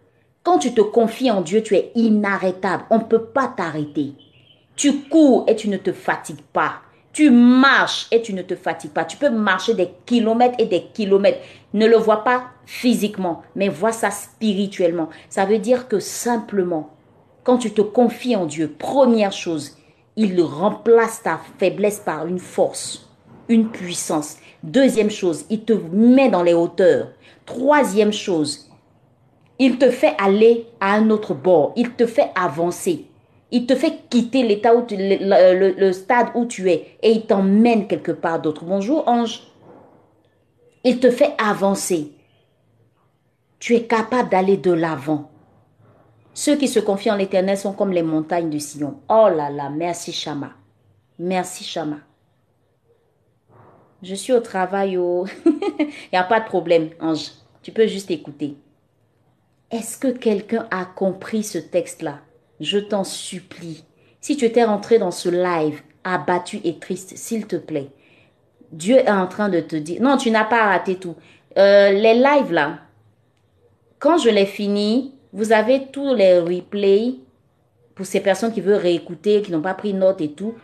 Quand 0.44 0.58
tu 0.58 0.72
te 0.72 0.80
confies 0.80 1.32
en 1.32 1.40
Dieu, 1.40 1.62
tu 1.62 1.74
es 1.74 1.90
inarrêtable. 1.96 2.84
On 2.90 2.98
ne 2.98 3.04
peut 3.04 3.24
pas 3.24 3.52
t'arrêter. 3.54 4.14
Tu 4.76 5.00
cours 5.00 5.44
et 5.48 5.56
tu 5.56 5.68
ne 5.68 5.76
te 5.76 5.92
fatigues 5.92 6.44
pas. 6.52 6.74
Tu 7.12 7.30
marches 7.30 8.06
et 8.12 8.22
tu 8.22 8.32
ne 8.32 8.42
te 8.42 8.54
fatigues 8.54 8.92
pas. 8.92 9.04
Tu 9.04 9.16
peux 9.16 9.30
marcher 9.30 9.74
des 9.74 9.90
kilomètres 10.06 10.54
et 10.58 10.66
des 10.66 10.84
kilomètres. 10.94 11.40
Ne 11.74 11.86
le 11.86 11.96
vois 11.96 12.22
pas 12.22 12.44
physiquement, 12.66 13.42
mais 13.56 13.68
vois 13.68 13.90
ça 13.90 14.12
spirituellement. 14.12 15.08
Ça 15.28 15.44
veut 15.44 15.58
dire 15.58 15.88
que 15.88 15.98
simplement, 15.98 16.90
quand 17.42 17.58
tu 17.58 17.72
te 17.72 17.82
confies 17.82 18.36
en 18.36 18.46
Dieu, 18.46 18.72
première 18.78 19.32
chose, 19.32 19.76
il 20.16 20.40
remplace 20.42 21.22
ta 21.22 21.40
faiblesse 21.58 22.00
par 22.00 22.26
une 22.26 22.38
force, 22.38 23.08
une 23.48 23.68
puissance. 23.68 24.36
Deuxième 24.62 25.10
chose, 25.10 25.46
il 25.50 25.64
te 25.64 25.72
met 25.72 26.28
dans 26.28 26.42
les 26.42 26.54
hauteurs. 26.54 27.08
Troisième 27.46 28.12
chose, 28.12 28.70
il 29.58 29.78
te 29.78 29.90
fait 29.90 30.14
aller 30.18 30.66
à 30.80 30.94
un 30.94 31.10
autre 31.10 31.34
bord. 31.34 31.72
Il 31.76 31.90
te 31.92 32.06
fait 32.06 32.30
avancer. 32.34 33.06
Il 33.52 33.66
te 33.66 33.74
fait 33.74 34.08
quitter 34.08 34.42
l'état 34.42 34.74
où 34.74 34.86
le, 34.90 35.92
stade 35.92 36.28
où 36.34 36.46
tu 36.46 36.70
es 36.70 36.96
et 37.02 37.10
il 37.10 37.26
t'emmène 37.26 37.86
quelque 37.86 38.12
part 38.12 38.40
d'autre. 38.40 38.64
Bonjour 38.64 39.06
ange. 39.06 39.42
Il 40.84 40.98
te 40.98 41.10
fait 41.10 41.34
avancer. 41.36 42.12
Tu 43.58 43.74
es 43.74 43.82
capable 43.82 44.30
d'aller 44.30 44.56
de 44.56 44.72
l'avant. 44.72 45.30
Ceux 46.40 46.56
qui 46.56 46.68
se 46.68 46.80
confient 46.80 47.10
en 47.10 47.16
l'éternel 47.16 47.58
sont 47.58 47.74
comme 47.74 47.92
les 47.92 48.02
montagnes 48.02 48.48
de 48.48 48.58
Sion. 48.58 49.02
Oh 49.10 49.28
là 49.28 49.50
là, 49.50 49.68
merci 49.68 50.10
Shama. 50.10 50.52
Merci 51.18 51.64
Shama. 51.64 51.98
Je 54.02 54.14
suis 54.14 54.32
au 54.32 54.40
travail. 54.40 54.96
Oh. 54.96 55.26
Il 55.44 55.86
n'y 56.14 56.18
a 56.18 56.24
pas 56.24 56.40
de 56.40 56.46
problème, 56.46 56.88
Ange. 56.98 57.32
Tu 57.60 57.72
peux 57.72 57.86
juste 57.86 58.10
écouter. 58.10 58.56
Est-ce 59.70 59.98
que 59.98 60.08
quelqu'un 60.08 60.66
a 60.70 60.86
compris 60.86 61.42
ce 61.42 61.58
texte-là? 61.58 62.20
Je 62.58 62.78
t'en 62.78 63.04
supplie, 63.04 63.84
si 64.22 64.38
tu 64.38 64.46
étais 64.46 64.64
rentré 64.64 64.98
dans 64.98 65.10
ce 65.10 65.28
live 65.28 65.82
abattu 66.04 66.62
et 66.64 66.78
triste, 66.78 67.18
s'il 67.18 67.46
te 67.48 67.56
plaît, 67.56 67.90
Dieu 68.72 68.96
est 68.96 69.10
en 69.10 69.26
train 69.26 69.50
de 69.50 69.60
te 69.60 69.76
dire, 69.76 70.00
non, 70.00 70.16
tu 70.16 70.30
n'as 70.30 70.44
pas 70.44 70.68
raté 70.68 70.96
tout. 70.96 71.16
Euh, 71.58 71.90
les 71.90 72.14
lives 72.14 72.50
là, 72.50 72.78
quand 73.98 74.16
je 74.16 74.30
les 74.30 74.46
finis, 74.46 75.19
vous 75.32 75.52
avez 75.52 75.86
tous 75.92 76.14
les 76.14 76.38
replays 76.38 77.14
pour 77.94 78.06
ces 78.06 78.20
personnes 78.20 78.52
qui 78.52 78.60
veulent 78.60 78.74
réécouter, 78.80 79.42
qui 79.42 79.52
n'ont 79.52 79.60
pas 79.60 79.74
pris 79.74 79.94
note 79.94 80.20
et 80.20 80.32
tout. 80.32 80.54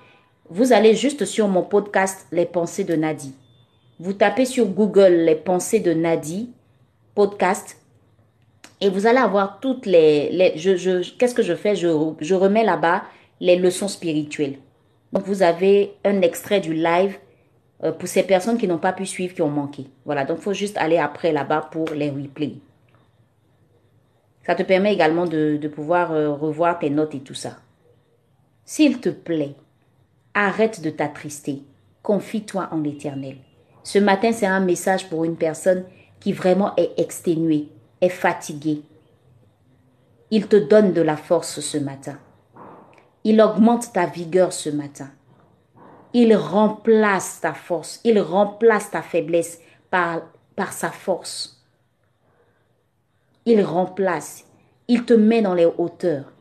Vous 0.49 0.73
allez 0.73 0.95
juste 0.95 1.25
sur 1.25 1.49
mon 1.49 1.63
podcast 1.63 2.27
Les 2.33 2.47
pensées 2.47 2.85
de 2.85 2.95
Nadie. 2.95 3.35
Vous 3.99 4.13
tapez 4.13 4.45
sur 4.45 4.67
Google 4.67 5.13
Les 5.25 5.35
pensées 5.35 5.81
de 5.81 5.93
Nadie, 5.93 6.51
podcast, 7.15 7.79
et 8.81 8.91
vous 8.91 9.07
allez 9.07 9.19
avoir 9.19 9.61
toutes 9.61 9.87
les... 9.87 10.53
je, 10.57 10.77
je 10.77 11.17
Qu'est-ce 11.17 11.35
que 11.35 11.43
je 11.43 11.55
fais? 11.55 11.75
Je, 11.77 11.89
je 12.21 12.35
remets 12.35 12.65
là-bas 12.65 13.05
les 13.41 13.57
leçons 13.57 13.89
spirituelles. 13.89 14.59
Donc 15.13 15.25
vous 15.25 15.43
avez 15.43 15.95
un 16.05 16.21
extrait 16.21 16.61
du 16.61 16.75
live 16.75 17.17
euh, 17.85 17.93
pour 17.93 18.09
ces 18.09 18.23
personnes 18.23 18.59
qui 18.59 18.69
n'ont 18.69 18.79
pas 18.79 18.93
pu 18.93 19.07
suivre, 19.07 19.35
qui 19.35 19.43
ont 19.43 19.49
manqué. 19.49 19.87
Voilà, 20.05 20.25
donc 20.25 20.39
faut 20.39 20.53
juste 20.53 20.77
aller 20.77 20.99
après 20.99 21.33
là-bas 21.33 21.69
pour 21.71 21.89
les 21.91 22.11
replays. 22.11 22.57
Ça 24.47 24.55
te 24.55 24.63
permet 24.63 24.95
également 24.95 25.27
de, 25.27 25.69
pouvoir 25.69 26.13
euh, 26.13 26.31
revoir 26.31 26.79
tes 26.79 26.91
notes 26.91 27.15
et 27.15 27.21
tout 27.21 27.35
ça. 27.35 27.57
S'il 28.65 29.01
te 29.01 29.09
plaît, 29.09 29.55
arrête 30.35 30.81
de 30.81 30.91
t'attrister. 30.91 31.63
Confie-toi 32.03 32.69
en 32.71 32.79
l'éternel. 32.79 33.37
Ce 33.83 33.99
matin, 33.99 34.33
c'est 34.33 34.47
un 34.47 34.61
message 34.61 35.09
pour 35.09 35.25
une 35.25 35.37
personne 35.37 35.85
qui 36.21 36.33
vraiment 36.33 36.75
est 36.77 36.93
exténuée, 36.99 37.69
est 38.01 38.09
fatigué, 38.09 38.83
il 40.31 40.49
te 40.49 40.57
donne 40.57 40.93
de 40.93 41.03
la 41.03 41.17
force 41.17 41.61
ce 41.61 41.79
matin. 41.79 42.19
Il 43.23 43.41
augmente 43.41 43.93
ta 43.93 44.07
vigueur 44.07 44.53
ce 44.53 44.71
matin. 44.71 45.11
Il 46.13 46.35
remplace 46.35 47.41
ta 47.41 47.55
force, 47.55 48.01
il 48.05 48.21
remplace 48.21 48.91
ta 48.91 49.03
faiblesse 49.03 49.61
par 49.91 50.23
sa 50.73 50.91
force. 50.91 51.56
Il 53.49 53.63
remplace, 53.63 54.45
il 54.89 55.05
te 55.05 55.15
met 55.15 55.41
dans 55.41 55.55
les 55.55 55.69
hauteurs, 55.79 56.33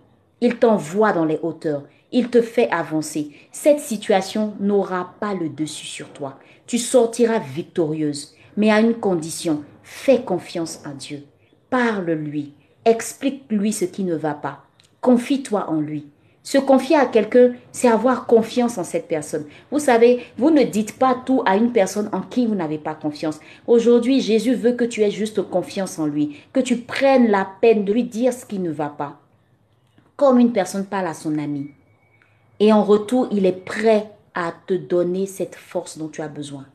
il 0.41 0.57
t'envoie 0.57 1.13
dans 1.13 1.25
les 1.25 1.39
hauteurs, 1.43 1.83
il 2.11 2.29
te 2.29 2.41
fait 2.41 2.67
avancer. 2.71 3.31
Cette 3.51 3.79
situation 3.79 4.55
n'aura 4.59 5.13
pas 5.19 5.35
le 5.35 5.49
dessus 5.49 5.85
sur 5.85 6.09
toi. 6.09 6.39
Tu 6.65 6.79
sortiras 6.79 7.37
victorieuse, 7.37 8.33
mais 8.57 8.71
à 8.71 8.79
une 8.81 8.95
condition, 8.95 9.63
fais 9.83 10.23
confiance 10.23 10.79
en 10.83 10.95
Dieu. 10.95 11.23
Parle-lui, 11.69 12.53
explique-lui 12.85 13.71
ce 13.71 13.85
qui 13.85 14.03
ne 14.03 14.15
va 14.15 14.33
pas. 14.33 14.65
Confie-toi 14.99 15.69
en 15.69 15.79
lui. 15.79 16.07
Se 16.45 16.59
confier 16.59 16.95
à 16.95 17.07
quelqu'un, 17.07 17.53
c'est 17.71 17.87
avoir 17.87 18.27
confiance 18.27 18.77
en 18.77 18.83
cette 18.83 19.07
personne. 19.07 19.47
Vous 19.71 19.79
savez, 19.79 20.23
vous 20.37 20.51
ne 20.51 20.61
dites 20.61 20.99
pas 20.99 21.19
tout 21.25 21.41
à 21.43 21.57
une 21.57 21.71
personne 21.71 22.07
en 22.11 22.21
qui 22.21 22.45
vous 22.45 22.53
n'avez 22.53 22.77
pas 22.77 22.93
confiance. 22.93 23.39
Aujourd'hui, 23.65 24.21
Jésus 24.21 24.53
veut 24.53 24.73
que 24.73 24.85
tu 24.85 25.01
aies 25.01 25.09
juste 25.09 25.41
confiance 25.41 25.97
en 25.97 26.05
lui, 26.05 26.37
que 26.53 26.59
tu 26.59 26.77
prennes 26.77 27.31
la 27.31 27.47
peine 27.61 27.83
de 27.83 27.91
lui 27.91 28.03
dire 28.03 28.31
ce 28.31 28.45
qui 28.45 28.59
ne 28.59 28.69
va 28.69 28.89
pas. 28.89 29.19
Comme 30.17 30.37
une 30.37 30.53
personne 30.53 30.85
parle 30.85 31.07
à 31.07 31.15
son 31.15 31.39
ami. 31.39 31.71
Et 32.59 32.71
en 32.71 32.83
retour, 32.83 33.27
il 33.31 33.47
est 33.47 33.65
prêt 33.65 34.11
à 34.35 34.53
te 34.67 34.75
donner 34.75 35.25
cette 35.25 35.55
force 35.55 35.97
dont 35.97 36.09
tu 36.09 36.21
as 36.21 36.27
besoin. 36.27 36.67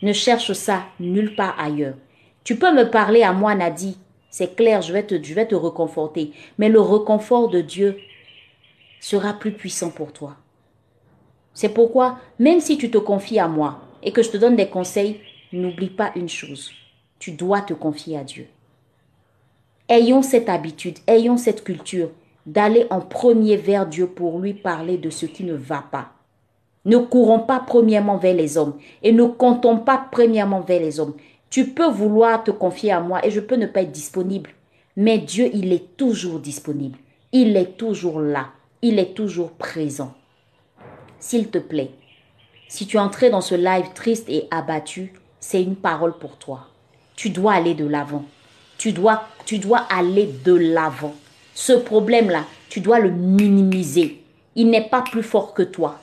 Ne 0.00 0.12
cherche 0.12 0.52
ça 0.52 0.84
nulle 1.00 1.34
part 1.34 1.58
ailleurs. 1.58 1.96
Tu 2.44 2.54
peux 2.54 2.72
me 2.72 2.88
parler 2.88 3.24
à 3.24 3.32
moi, 3.32 3.56
Nadie. 3.56 3.98
C'est 4.30 4.54
clair, 4.54 4.80
je 4.80 4.92
vais, 4.92 5.02
te, 5.02 5.20
je 5.20 5.34
vais 5.34 5.46
te. 5.46 5.56
Mais 6.56 6.68
le 6.68 6.80
reconfort 6.80 7.48
de 7.48 7.60
Dieu 7.60 7.98
sera 9.02 9.34
plus 9.34 9.52
puissant 9.52 9.90
pour 9.90 10.12
toi. 10.12 10.36
C'est 11.54 11.68
pourquoi, 11.68 12.18
même 12.38 12.60
si 12.60 12.78
tu 12.78 12.90
te 12.90 12.98
confies 12.98 13.40
à 13.40 13.48
moi 13.48 13.80
et 14.02 14.12
que 14.12 14.22
je 14.22 14.30
te 14.30 14.36
donne 14.36 14.56
des 14.56 14.68
conseils, 14.68 15.20
n'oublie 15.52 15.90
pas 15.90 16.12
une 16.14 16.28
chose. 16.28 16.70
Tu 17.18 17.32
dois 17.32 17.60
te 17.60 17.74
confier 17.74 18.16
à 18.16 18.24
Dieu. 18.24 18.46
Ayons 19.88 20.22
cette 20.22 20.48
habitude, 20.48 20.98
ayons 21.08 21.36
cette 21.36 21.64
culture 21.64 22.10
d'aller 22.46 22.86
en 22.90 23.00
premier 23.00 23.56
vers 23.56 23.86
Dieu 23.86 24.06
pour 24.06 24.38
lui 24.38 24.54
parler 24.54 24.96
de 24.96 25.10
ce 25.10 25.26
qui 25.26 25.44
ne 25.44 25.54
va 25.54 25.84
pas. 25.90 26.12
Ne 26.84 26.98
courons 26.98 27.40
pas 27.40 27.60
premièrement 27.60 28.16
vers 28.16 28.34
les 28.34 28.56
hommes 28.56 28.78
et 29.02 29.12
ne 29.12 29.24
comptons 29.24 29.78
pas 29.78 30.08
premièrement 30.10 30.60
vers 30.60 30.80
les 30.80 31.00
hommes. 31.00 31.14
Tu 31.50 31.68
peux 31.68 31.88
vouloir 31.88 32.44
te 32.44 32.52
confier 32.52 32.92
à 32.92 33.00
moi 33.00 33.24
et 33.26 33.30
je 33.30 33.40
peux 33.40 33.56
ne 33.56 33.66
pas 33.66 33.82
être 33.82 33.92
disponible. 33.92 34.50
Mais 34.96 35.18
Dieu, 35.18 35.50
il 35.52 35.72
est 35.72 35.96
toujours 35.96 36.38
disponible. 36.38 36.98
Il 37.32 37.56
est 37.56 37.76
toujours 37.76 38.20
là. 38.20 38.48
Il 38.84 38.98
est 38.98 39.14
toujours 39.14 39.52
présent. 39.52 40.12
S'il 41.20 41.50
te 41.50 41.58
plaît, 41.58 41.92
si 42.66 42.84
tu 42.84 42.96
es 42.96 43.00
entré 43.00 43.30
dans 43.30 43.40
ce 43.40 43.54
live 43.54 43.92
triste 43.94 44.28
et 44.28 44.48
abattu, 44.50 45.12
c'est 45.38 45.62
une 45.62 45.76
parole 45.76 46.18
pour 46.18 46.36
toi. 46.36 46.66
Tu 47.14 47.30
dois 47.30 47.52
aller 47.52 47.74
de 47.74 47.86
l'avant. 47.86 48.24
Tu 48.78 48.90
dois, 48.90 49.22
tu 49.44 49.58
dois 49.58 49.86
aller 49.88 50.28
de 50.44 50.52
l'avant. 50.52 51.14
Ce 51.54 51.72
problème-là, 51.72 52.44
tu 52.68 52.80
dois 52.80 52.98
le 52.98 53.12
minimiser. 53.12 54.20
Il 54.56 54.68
n'est 54.68 54.88
pas 54.88 55.02
plus 55.02 55.22
fort 55.22 55.54
que 55.54 55.62
toi. 55.62 56.00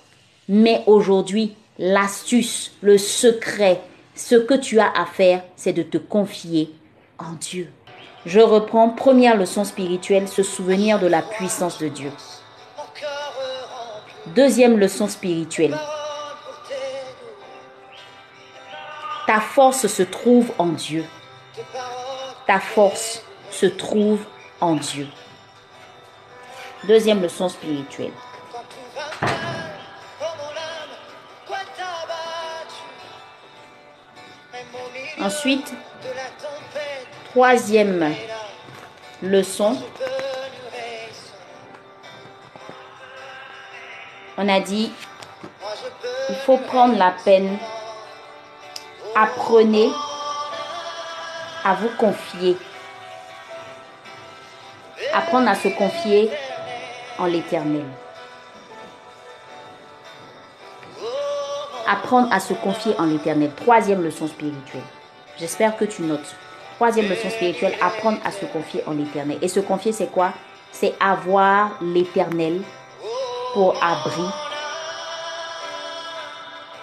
Mais 0.47 0.81
aujourd'hui, 0.87 1.55
l'astuce, 1.79 2.71
le 2.79 2.97
secret, 2.97 3.81
ce 4.15 4.35
que 4.35 4.53
tu 4.53 4.79
as 4.79 4.91
à 4.97 5.05
faire, 5.05 5.43
c'est 5.57 5.73
de 5.73 5.83
te 5.83 5.97
confier 5.97 6.73
en 7.17 7.33
Dieu. 7.33 7.67
Je 8.25 8.39
reprends 8.39 8.87
première 8.87 9.35
leçon 9.35 9.65
spirituelle, 9.65 10.29
se 10.29 10.43
souvenir 10.43 10.97
de 11.01 11.07
la 11.07 11.21
puissance 11.21 11.77
de 11.79 11.89
Dieu. 11.89 12.11
Deuxième 14.35 14.77
leçon 14.77 15.07
spirituelle. 15.07 15.75
Ta 19.25 19.39
force 19.39 19.87
se 19.87 20.03
trouve 20.03 20.51
en 20.57 20.67
Dieu. 20.67 21.05
Ta 22.45 22.59
force 22.59 23.23
se 23.49 23.65
trouve 23.65 24.25
en 24.61 24.75
Dieu. 24.75 25.07
Deuxième 26.87 27.21
leçon 27.21 27.49
spirituelle. 27.49 28.11
Ensuite, 35.19 35.73
troisième 37.31 38.13
leçon 39.21 39.77
on 44.39 44.47
a 44.47 44.61
dit, 44.61 44.89
il 46.29 46.35
faut 46.45 46.57
prendre 46.57 46.97
la 46.97 47.11
peine. 47.25 47.57
Apprenez 49.13 49.89
à 51.65 51.73
vous 51.73 51.89
confier. 51.97 52.55
Apprendre 55.13 55.49
à 55.49 55.55
se 55.55 55.67
confier 55.67 56.31
en 57.17 57.25
l'éternel. 57.25 57.83
Apprendre 61.85 62.31
à 62.31 62.39
se 62.39 62.53
confier 62.53 62.95
en 62.97 63.07
l'éternel. 63.07 63.51
Troisième 63.57 64.01
leçon 64.01 64.29
spirituelle. 64.29 64.83
J'espère 65.37 65.75
que 65.75 65.83
tu 65.83 66.03
notes. 66.03 66.33
Troisième 66.75 67.09
leçon 67.09 67.29
spirituelle, 67.29 67.75
apprendre 67.81 68.19
à 68.23 68.31
se 68.31 68.45
confier 68.45 68.83
en 68.87 68.93
l'éternel. 68.93 69.37
Et 69.41 69.49
se 69.49 69.59
confier, 69.59 69.91
c'est 69.91 70.09
quoi? 70.09 70.31
C'est 70.71 70.95
avoir 71.01 71.71
l'éternel 71.81 72.61
pour 73.53 73.75
abri, 73.83 74.25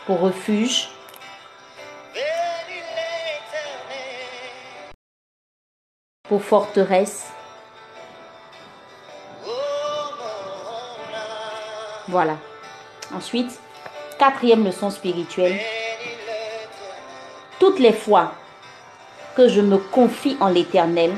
pour 0.06 0.20
refuge, 0.20 0.88
pour 6.28 6.42
forteresse. 6.42 7.26
Voilà. 12.08 12.36
Ensuite, 13.14 13.60
quatrième 14.18 14.64
leçon 14.64 14.90
spirituelle. 14.90 15.58
Toutes 17.58 17.78
les 17.78 17.92
fois 17.92 18.32
que 19.36 19.48
je 19.48 19.60
me 19.60 19.78
confie 19.78 20.36
en 20.40 20.48
l'éternel, 20.48 21.12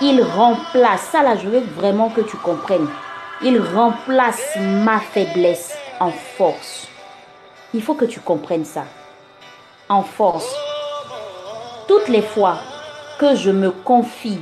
il 0.00 0.22
remplace, 0.22 1.08
ça 1.10 1.22
là 1.22 1.36
je 1.36 1.48
veux 1.48 1.60
vraiment 1.60 2.10
que 2.10 2.20
tu 2.20 2.36
comprennes, 2.36 2.88
il 3.42 3.60
remplace 3.60 4.56
ma 4.56 4.98
faiblesse 4.98 5.76
en 6.00 6.10
force. 6.10 6.88
Il 7.74 7.82
faut 7.82 7.94
que 7.94 8.06
tu 8.06 8.20
comprennes 8.20 8.64
ça. 8.64 8.84
En 9.88 10.02
force. 10.02 10.54
Toutes 11.86 12.08
les 12.08 12.22
fois 12.22 12.58
que 13.18 13.34
je 13.34 13.50
me 13.50 13.70
confie, 13.70 14.40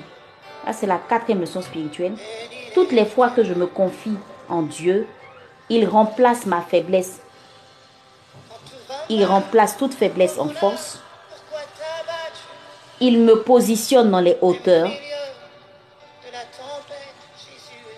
là 0.65 0.73
c'est 0.73 0.87
la 0.87 0.99
quatrième 0.99 1.41
leçon 1.41 1.61
spirituelle, 1.61 2.15
toutes 2.73 2.93
les 2.93 3.05
fois 3.05 3.31
que 3.31 3.45
je 3.45 3.55
me 3.55 3.67
confie 3.67 4.17
en 4.49 4.63
Dieu, 4.63 5.07
il 5.69 5.87
remplace 5.89 6.47
ma 6.47 6.61
faiblesse. 6.61 7.21
Il 9.09 9.25
remplace 9.25 9.77
toute 9.77 9.95
faiblesse 9.95 10.39
en 10.39 10.49
force. 10.49 11.01
Il 13.01 13.21
me 13.21 13.43
positionne 13.43 14.11
dans 14.11 14.21
les 14.21 14.39
hauteurs. 14.41 14.91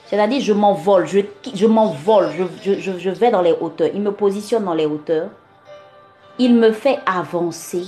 C'est-à-dire, 0.07 0.41
je 0.41 0.53
m'envole, 0.53 1.07
je, 1.07 1.67
m'envole, 1.67 2.31
je, 2.63 3.11
vais 3.11 3.31
dans 3.31 3.43
les 3.43 3.53
hauteurs. 3.53 3.91
Il 3.93 4.01
me 4.01 4.13
positionne 4.13 4.65
dans 4.65 4.75
les 4.75 4.87
hauteurs. 4.87 5.31
Il 6.39 6.55
me 6.55 6.71
fait 6.71 7.01
avancer. 7.05 7.87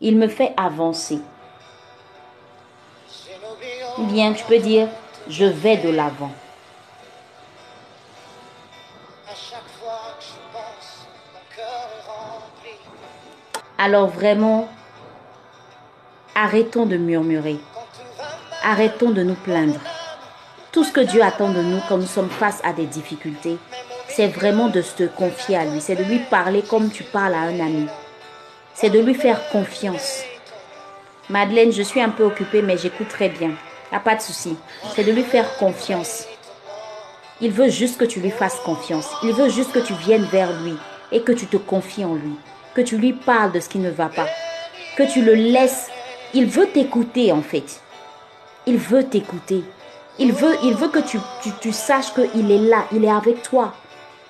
Il 0.00 0.16
me 0.16 0.26
fait 0.26 0.52
avancer. 0.56 1.20
Bien 3.98 4.32
tu 4.32 4.44
peux 4.44 4.58
dire, 4.58 4.88
je 5.28 5.44
vais 5.44 5.76
de 5.76 5.90
l'avant. 5.90 6.32
Alors 13.78 14.08
vraiment, 14.08 14.68
arrêtons 16.34 16.86
de 16.86 16.96
murmurer. 16.96 17.58
Arrêtons 18.62 19.10
de 19.10 19.22
nous 19.22 19.36
plaindre. 19.36 19.80
Tout 20.70 20.84
ce 20.84 20.92
que 20.92 21.00
Dieu 21.00 21.22
attend 21.22 21.48
de 21.48 21.62
nous 21.62 21.80
quand 21.88 21.96
nous 21.96 22.06
sommes 22.06 22.28
face 22.28 22.60
à 22.62 22.74
des 22.74 22.84
difficultés, 22.84 23.56
c'est 24.08 24.28
vraiment 24.28 24.68
de 24.68 24.82
se 24.82 25.04
confier 25.04 25.56
à 25.56 25.64
lui. 25.64 25.80
C'est 25.80 25.96
de 25.96 26.04
lui 26.04 26.18
parler 26.18 26.62
comme 26.62 26.90
tu 26.90 27.02
parles 27.02 27.34
à 27.34 27.40
un 27.40 27.58
ami. 27.58 27.86
C'est 28.74 28.90
de 28.90 28.98
lui 28.98 29.14
faire 29.14 29.48
confiance. 29.48 30.22
Madeleine, 31.30 31.72
je 31.72 31.82
suis 31.82 32.02
un 32.02 32.10
peu 32.10 32.22
occupée, 32.22 32.60
mais 32.60 32.76
j'écoute 32.76 33.08
très 33.08 33.30
bien. 33.30 33.52
A 33.92 33.98
pas 33.98 34.14
de 34.14 34.20
souci. 34.20 34.56
C'est 34.94 35.04
de 35.04 35.12
lui 35.12 35.22
faire 35.22 35.56
confiance. 35.56 36.26
Il 37.40 37.52
veut 37.52 37.70
juste 37.70 37.98
que 37.98 38.04
tu 38.04 38.20
lui 38.20 38.30
fasses 38.30 38.60
confiance. 38.62 39.08
Il 39.22 39.32
veut 39.32 39.48
juste 39.48 39.72
que 39.72 39.78
tu 39.78 39.94
viennes 39.94 40.26
vers 40.26 40.52
lui 40.60 40.76
et 41.12 41.22
que 41.22 41.32
tu 41.32 41.46
te 41.46 41.56
confies 41.56 42.04
en 42.04 42.14
lui. 42.14 42.34
Que 42.74 42.82
tu 42.82 42.98
lui 42.98 43.14
parles 43.14 43.52
de 43.52 43.60
ce 43.60 43.70
qui 43.70 43.78
ne 43.78 43.90
va 43.90 44.10
pas. 44.10 44.28
Que 44.98 45.10
tu 45.10 45.22
le 45.22 45.32
laisses. 45.34 45.88
Il 46.34 46.46
veut 46.46 46.68
t'écouter 46.68 47.32
en 47.32 47.40
fait. 47.40 47.80
Il 48.66 48.76
veut 48.76 49.04
t'écouter. 49.04 49.64
Il 50.18 50.32
veut, 50.32 50.88
que 50.88 50.98
tu 51.60 51.72
saches 51.72 52.12
qu'il 52.12 52.50
est 52.50 52.58
là, 52.58 52.84
il 52.92 53.04
est 53.04 53.10
avec 53.10 53.42
toi. 53.42 53.72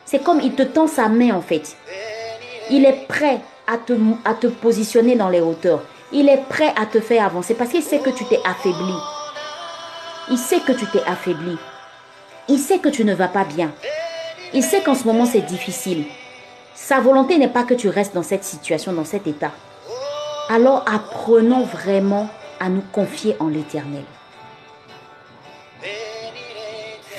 C'est 0.04 0.22
comme 0.22 0.40
il 0.40 0.54
te 0.54 0.62
tend 0.62 0.86
sa 0.86 1.08
main 1.08 1.32
en 1.34 1.40
fait. 1.40 1.76
Il 2.70 2.84
est 2.84 3.06
prêt 3.08 3.40
à 3.66 3.76
te, 3.76 3.92
à 4.24 4.34
te 4.34 4.46
positionner 4.46 5.16
dans 5.16 5.28
les 5.28 5.40
hauteurs. 5.40 5.82
Il 6.12 6.28
est 6.28 6.44
prêt 6.48 6.72
à 6.80 6.86
te 6.86 7.00
faire 7.00 7.24
avancer 7.24 7.54
parce 7.54 7.70
qu'il 7.70 7.82
sait 7.82 7.98
que 7.98 8.10
tu 8.10 8.24
t'es 8.24 8.40
affaibli. 8.44 8.94
Il 10.30 10.38
sait 10.38 10.60
que 10.60 10.72
tu 10.72 10.86
t'es 10.86 11.02
affaibli. 11.04 11.56
Il 12.48 12.58
sait 12.58 12.78
que 12.78 12.88
tu 12.88 13.04
ne 13.04 13.14
vas 13.14 13.28
pas 13.28 13.44
bien. 13.44 13.72
Il 14.54 14.62
sait 14.62 14.80
qu'en 14.80 14.94
ce 14.94 15.04
moment 15.04 15.26
c'est 15.26 15.40
difficile. 15.40 16.04
Sa 16.74 17.00
volonté 17.00 17.38
n'est 17.38 17.48
pas 17.48 17.64
que 17.64 17.74
tu 17.74 17.88
restes 17.88 18.14
dans 18.14 18.22
cette 18.22 18.44
situation, 18.44 18.92
dans 18.92 19.04
cet 19.04 19.26
état. 19.26 19.52
Alors 20.48 20.84
apprenons 20.92 21.64
vraiment 21.64 22.28
à 22.58 22.68
nous 22.68 22.82
confier 22.92 23.36
en 23.38 23.48
l'éternel. 23.48 24.04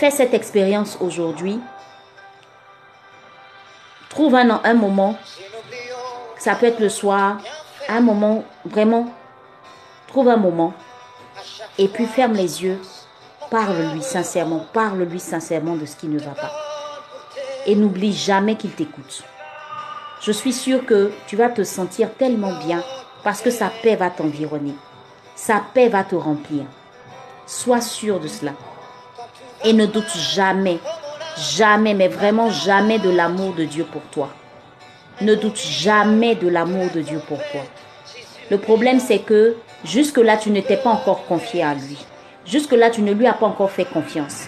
Fais 0.01 0.09
cette 0.09 0.33
expérience 0.33 0.97
aujourd'hui. 0.99 1.59
Trouve 4.09 4.33
un, 4.33 4.59
un 4.63 4.73
moment, 4.73 5.15
ça 6.39 6.55
peut 6.55 6.65
être 6.65 6.79
le 6.79 6.89
soir, 6.89 7.37
un 7.87 8.01
moment, 8.01 8.43
vraiment, 8.65 9.13
trouve 10.07 10.29
un 10.29 10.37
moment 10.37 10.73
et 11.77 11.87
puis 11.87 12.07
ferme 12.07 12.33
les 12.33 12.63
yeux. 12.63 12.81
Parle-lui 13.51 14.01
sincèrement, 14.01 14.65
parle-lui 14.73 15.19
sincèrement 15.19 15.75
de 15.75 15.85
ce 15.85 15.95
qui 15.95 16.07
ne 16.07 16.17
va 16.17 16.31
pas. 16.31 16.51
Et 17.67 17.75
n'oublie 17.75 18.11
jamais 18.11 18.55
qu'il 18.55 18.71
t'écoute. 18.71 19.21
Je 20.19 20.31
suis 20.31 20.53
sûre 20.53 20.83
que 20.83 21.11
tu 21.27 21.35
vas 21.35 21.49
te 21.49 21.63
sentir 21.63 22.11
tellement 22.15 22.57
bien 22.65 22.83
parce 23.23 23.43
que 23.43 23.51
sa 23.51 23.69
paix 23.83 23.97
va 23.97 24.09
t'environner. 24.09 24.73
Sa 25.35 25.61
paix 25.75 25.89
va 25.89 26.03
te 26.03 26.15
remplir. 26.15 26.63
Sois 27.45 27.81
sûr 27.81 28.19
de 28.19 28.27
cela. 28.27 28.53
Et 29.63 29.73
ne 29.73 29.85
doute 29.85 30.11
jamais, 30.33 30.79
jamais, 31.37 31.93
mais 31.93 32.07
vraiment 32.07 32.49
jamais 32.49 32.99
de 32.99 33.09
l'amour 33.09 33.53
de 33.53 33.65
Dieu 33.65 33.83
pour 33.83 34.01
toi. 34.11 34.29
Ne 35.21 35.35
doute 35.35 35.59
jamais 35.59 36.35
de 36.35 36.47
l'amour 36.47 36.87
de 36.93 37.01
Dieu 37.01 37.21
pour 37.27 37.37
toi. 37.51 37.61
Le 38.49 38.57
problème, 38.57 38.99
c'est 38.99 39.19
que 39.19 39.55
jusque-là, 39.85 40.37
tu 40.37 40.49
ne 40.49 40.61
t'es 40.61 40.77
pas 40.77 40.89
encore 40.89 41.25
confié 41.25 41.63
à 41.63 41.75
lui. 41.75 41.97
Jusque-là, 42.45 42.89
tu 42.89 43.01
ne 43.01 43.13
lui 43.13 43.27
as 43.27 43.33
pas 43.33 43.45
encore 43.45 43.69
fait 43.69 43.85
confiance. 43.85 44.47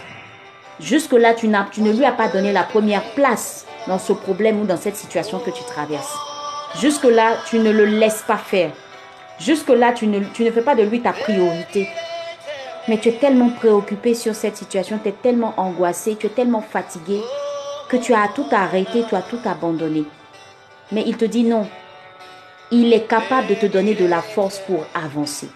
Jusque-là, 0.80 1.36
tu, 1.36 1.48
tu 1.72 1.82
ne 1.82 1.92
lui 1.92 2.06
as 2.06 2.12
pas 2.12 2.28
donné 2.28 2.52
la 2.52 2.64
première 2.64 3.04
place 3.14 3.66
dans 3.88 4.00
ce 4.00 4.14
problème 4.14 4.62
ou 4.62 4.66
dans 4.66 4.78
cette 4.78 4.96
situation 4.96 5.40
que 5.40 5.52
tu 5.52 5.64
traverses. 5.64 6.18
Jusque-là, 6.82 7.38
tu 7.48 7.60
ne 7.60 7.72
le 7.72 7.86
laisses 7.86 8.24
pas 8.28 8.38
faire. 8.38 8.72
Jusque-là, 9.40 9.94
tu 9.94 10.08
ne 10.08 10.52
fais 10.52 10.62
pas 10.62 10.76
de 10.76 10.84
lui 10.84 11.02
ta 11.02 11.14
priorité. 11.14 11.88
Mais 12.88 12.98
tu 12.98 13.10
es 13.10 13.14
tellement 13.14 13.50
préoccupé 13.50 14.14
sur 14.14 14.36
cette 14.36 14.58
situation, 14.58 15.00
tu 15.02 15.10
es 15.10 15.14
tellement 15.14 15.54
angoissé, 15.58 16.18
tu 16.18 16.28
es 16.28 16.30
tellement 16.30 16.62
fatigué 16.62 17.22
que 17.88 17.98
tu 17.98 18.14
as 18.14 18.28
tout 18.36 18.48
arrêté, 18.52 19.06
tu 19.08 19.16
as 19.16 19.22
tout 19.22 19.40
abandonné. 19.46 20.04
Mais 20.92 21.04
il 21.06 21.16
te 21.16 21.26
dit 21.26 21.44
non. 21.44 21.68
Il 22.72 22.92
est 22.92 23.08
capable 23.08 23.48
de 23.48 23.56
te 23.56 23.66
donner 23.68 23.94
de 23.94 24.06
la 24.06 24.22
force 24.22 24.60
pour 24.60 24.86
avancer. 24.94 25.48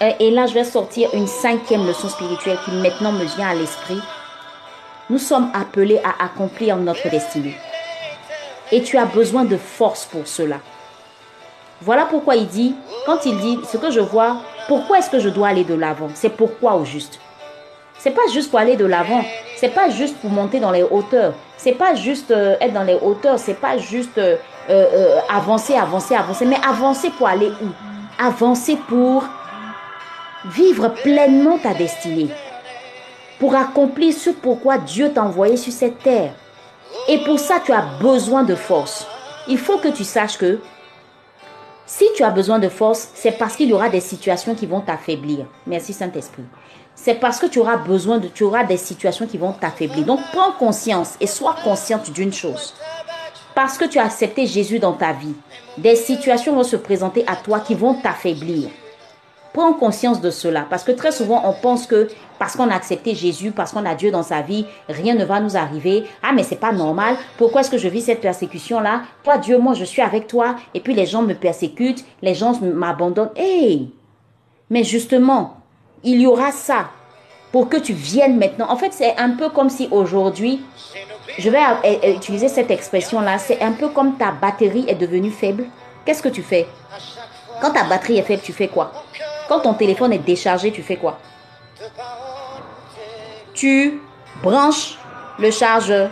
Et 0.00 0.30
là, 0.30 0.46
je 0.46 0.54
vais 0.54 0.64
sortir 0.64 1.08
une 1.14 1.26
cinquième 1.26 1.86
leçon 1.86 2.08
spirituelle 2.08 2.58
qui 2.64 2.70
maintenant 2.70 3.12
me 3.12 3.24
vient 3.24 3.48
à 3.48 3.54
l'esprit. 3.54 4.00
Nous 5.08 5.18
sommes 5.18 5.50
appelés 5.54 6.00
à 6.04 6.24
accomplir 6.24 6.76
notre 6.76 7.08
destinée. 7.10 7.56
Et 8.72 8.82
tu 8.82 8.98
as 8.98 9.06
besoin 9.06 9.44
de 9.44 9.56
force 9.56 10.04
pour 10.04 10.26
cela. 10.26 10.60
Voilà 11.82 12.06
pourquoi 12.06 12.36
il 12.36 12.46
dit, 12.46 12.74
quand 13.04 13.26
il 13.26 13.38
dit 13.38 13.58
ce 13.70 13.76
que 13.76 13.90
je 13.90 14.00
vois, 14.00 14.36
pourquoi 14.66 14.98
est-ce 14.98 15.10
que 15.10 15.18
je 15.18 15.28
dois 15.28 15.48
aller 15.48 15.64
de 15.64 15.74
l'avant? 15.74 16.08
C'est 16.14 16.30
pourquoi 16.30 16.74
au 16.74 16.84
juste? 16.84 17.20
C'est 17.98 18.10
pas 18.10 18.26
juste 18.32 18.50
pour 18.50 18.58
aller 18.58 18.76
de 18.76 18.84
l'avant. 18.84 19.24
C'est 19.56 19.74
pas 19.74 19.88
juste 19.88 20.16
pour 20.18 20.30
monter 20.30 20.60
dans 20.60 20.70
les 20.70 20.82
hauteurs. 20.82 21.34
C'est 21.56 21.72
pas 21.72 21.94
juste 21.94 22.30
euh, 22.30 22.56
être 22.60 22.72
dans 22.72 22.82
les 22.82 22.98
hauteurs. 23.00 23.38
C'est 23.38 23.54
pas 23.54 23.78
juste 23.78 24.18
euh, 24.18 24.36
euh, 24.70 25.20
avancer, 25.28 25.74
avancer, 25.74 26.14
avancer. 26.14 26.44
Mais 26.44 26.58
avancer 26.66 27.10
pour 27.10 27.26
aller 27.26 27.48
où? 27.48 27.68
Avancer 28.22 28.76
pour 28.88 29.24
vivre 30.44 30.88
pleinement 31.02 31.58
ta 31.58 31.74
destinée. 31.74 32.28
Pour 33.38 33.54
accomplir 33.54 34.14
ce 34.14 34.30
pourquoi 34.30 34.78
Dieu 34.78 35.12
t'a 35.12 35.22
envoyé 35.22 35.56
sur 35.56 35.72
cette 35.72 35.98
terre. 35.98 36.32
Et 37.08 37.18
pour 37.18 37.38
ça, 37.38 37.56
tu 37.64 37.72
as 37.72 37.84
besoin 38.00 38.42
de 38.42 38.54
force. 38.54 39.06
Il 39.48 39.58
faut 39.58 39.78
que 39.78 39.88
tu 39.88 40.04
saches 40.04 40.38
que 40.38 40.60
si 41.86 42.04
tu 42.16 42.24
as 42.24 42.30
besoin 42.30 42.58
de 42.58 42.68
force, 42.68 43.10
c'est 43.14 43.38
parce 43.38 43.54
qu'il 43.54 43.68
y 43.68 43.72
aura 43.72 43.88
des 43.88 44.00
situations 44.00 44.56
qui 44.56 44.66
vont 44.66 44.80
t'affaiblir. 44.80 45.46
Merci 45.68 45.92
Saint-Esprit. 45.92 46.42
C'est 46.96 47.14
parce 47.14 47.38
que 47.38 47.46
tu 47.46 47.60
auras 47.60 47.76
besoin 47.76 48.18
de, 48.18 48.26
tu 48.26 48.42
auras 48.42 48.64
des 48.64 48.76
situations 48.76 49.26
qui 49.26 49.38
vont 49.38 49.52
t'affaiblir. 49.52 50.04
Donc 50.04 50.20
prends 50.32 50.50
conscience 50.52 51.14
et 51.20 51.28
sois 51.28 51.54
consciente 51.62 52.10
d'une 52.10 52.32
chose. 52.32 52.74
Parce 53.54 53.78
que 53.78 53.84
tu 53.84 53.98
as 53.98 54.04
accepté 54.04 54.46
Jésus 54.46 54.80
dans 54.80 54.94
ta 54.94 55.12
vie, 55.12 55.34
des 55.78 55.94
situations 55.94 56.54
vont 56.54 56.64
se 56.64 56.76
présenter 56.76 57.24
à 57.28 57.36
toi 57.36 57.60
qui 57.60 57.74
vont 57.74 57.94
t'affaiblir. 57.94 58.68
Prends 59.56 59.72
conscience 59.72 60.20
de 60.20 60.30
cela 60.30 60.66
parce 60.68 60.84
que 60.84 60.92
très 60.92 61.12
souvent 61.12 61.40
on 61.46 61.54
pense 61.54 61.86
que 61.86 62.08
parce 62.38 62.54
qu'on 62.56 62.68
a 62.68 62.74
accepté 62.74 63.14
Jésus, 63.14 63.52
parce 63.52 63.72
qu'on 63.72 63.86
a 63.86 63.94
Dieu 63.94 64.10
dans 64.10 64.22
sa 64.22 64.42
vie, 64.42 64.66
rien 64.86 65.14
ne 65.14 65.24
va 65.24 65.40
nous 65.40 65.56
arriver. 65.56 66.04
Ah 66.22 66.32
mais 66.34 66.42
c'est 66.42 66.60
pas 66.60 66.72
normal. 66.72 67.16
Pourquoi 67.38 67.62
est-ce 67.62 67.70
que 67.70 67.78
je 67.78 67.88
vis 67.88 68.02
cette 68.02 68.20
persécution 68.20 68.80
là 68.80 69.00
Toi 69.24 69.38
Dieu, 69.38 69.56
moi 69.56 69.72
je 69.72 69.84
suis 69.84 70.02
avec 70.02 70.26
toi 70.26 70.56
et 70.74 70.80
puis 70.80 70.92
les 70.92 71.06
gens 71.06 71.22
me 71.22 71.32
persécutent, 71.32 72.04
les 72.20 72.34
gens 72.34 72.52
m'abandonnent. 72.60 73.30
Hey 73.34 73.90
Mais 74.68 74.84
justement, 74.84 75.56
il 76.04 76.20
y 76.20 76.26
aura 76.26 76.52
ça 76.52 76.90
pour 77.50 77.70
que 77.70 77.78
tu 77.78 77.94
viennes 77.94 78.36
maintenant. 78.36 78.66
En 78.68 78.76
fait, 78.76 78.92
c'est 78.92 79.16
un 79.16 79.30
peu 79.30 79.48
comme 79.48 79.70
si 79.70 79.88
aujourd'hui, 79.90 80.60
je 81.38 81.48
vais 81.48 81.60
utiliser 82.14 82.48
cette 82.48 82.70
expression 82.70 83.22
là, 83.22 83.38
c'est 83.38 83.62
un 83.62 83.72
peu 83.72 83.88
comme 83.88 84.18
ta 84.18 84.32
batterie 84.32 84.84
est 84.86 84.96
devenue 84.96 85.30
faible. 85.30 85.64
Qu'est-ce 86.04 86.22
que 86.22 86.28
tu 86.28 86.42
fais? 86.42 86.66
Quand 87.62 87.70
ta 87.70 87.84
batterie 87.84 88.18
est 88.18 88.22
faible, 88.22 88.42
tu 88.42 88.52
fais 88.52 88.68
quoi? 88.68 88.92
Quand 89.48 89.60
ton 89.60 89.74
téléphone 89.74 90.12
est 90.12 90.18
déchargé, 90.18 90.72
tu 90.72 90.82
fais 90.82 90.96
quoi? 90.96 91.18
Tu 93.54 94.00
branches 94.42 94.98
le 95.38 95.50
chargeur 95.50 96.10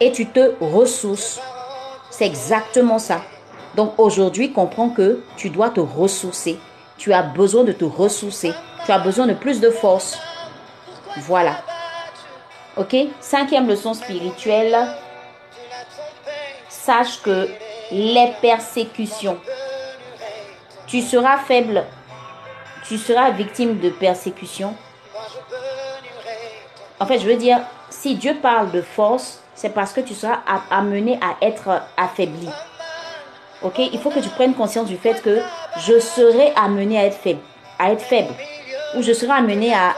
et 0.00 0.12
tu 0.12 0.26
te 0.26 0.54
ressources. 0.60 1.40
C'est 2.10 2.26
exactement 2.26 2.98
ça. 2.98 3.22
Donc 3.74 3.94
aujourd'hui, 3.98 4.52
comprends 4.52 4.90
que 4.90 5.22
tu 5.36 5.48
dois 5.50 5.70
te 5.70 5.80
ressourcer. 5.80 6.58
Tu 6.98 7.12
as 7.12 7.22
besoin 7.22 7.64
de 7.64 7.72
te 7.72 7.84
ressourcer. 7.84 8.52
Tu 8.84 8.92
as 8.92 8.98
besoin 8.98 9.26
de 9.26 9.34
plus 9.34 9.60
de 9.60 9.70
force. 9.70 10.18
Voilà. 11.18 11.62
Ok? 12.76 12.96
Cinquième 13.20 13.68
leçon 13.68 13.94
spirituelle. 13.94 14.76
Sache 16.68 17.22
que 17.22 17.48
les 17.92 18.32
persécutions, 18.40 19.38
tu 20.86 21.00
seras 21.00 21.38
faible, 21.38 21.84
tu 22.92 22.98
seras 22.98 23.30
victime 23.30 23.78
de 23.78 23.88
persécutions 23.88 24.74
en 27.00 27.06
fait, 27.06 27.18
je 27.18 27.26
veux 27.26 27.36
dire, 27.36 27.58
si 27.88 28.16
Dieu 28.16 28.36
parle 28.42 28.70
de 28.70 28.82
force, 28.82 29.40
c'est 29.54 29.70
parce 29.70 29.94
que 29.94 30.02
tu 30.02 30.12
seras 30.14 30.40
amené 30.70 31.18
à 31.22 31.44
être 31.44 31.80
affaibli. 31.96 32.50
Ok? 33.62 33.78
Il 33.78 33.98
faut 33.98 34.10
que 34.10 34.18
tu 34.20 34.28
prennes 34.28 34.52
conscience 34.52 34.86
du 34.86 34.98
fait 34.98 35.22
que 35.22 35.40
je 35.78 35.98
serai 35.98 36.52
amené 36.54 36.98
à 36.98 37.06
être 37.06 37.16
faible, 37.16 37.40
à 37.78 37.92
être 37.92 38.02
faible, 38.02 38.34
ou 38.94 39.02
je 39.02 39.14
serai 39.14 39.32
amené 39.32 39.72
à, 39.74 39.94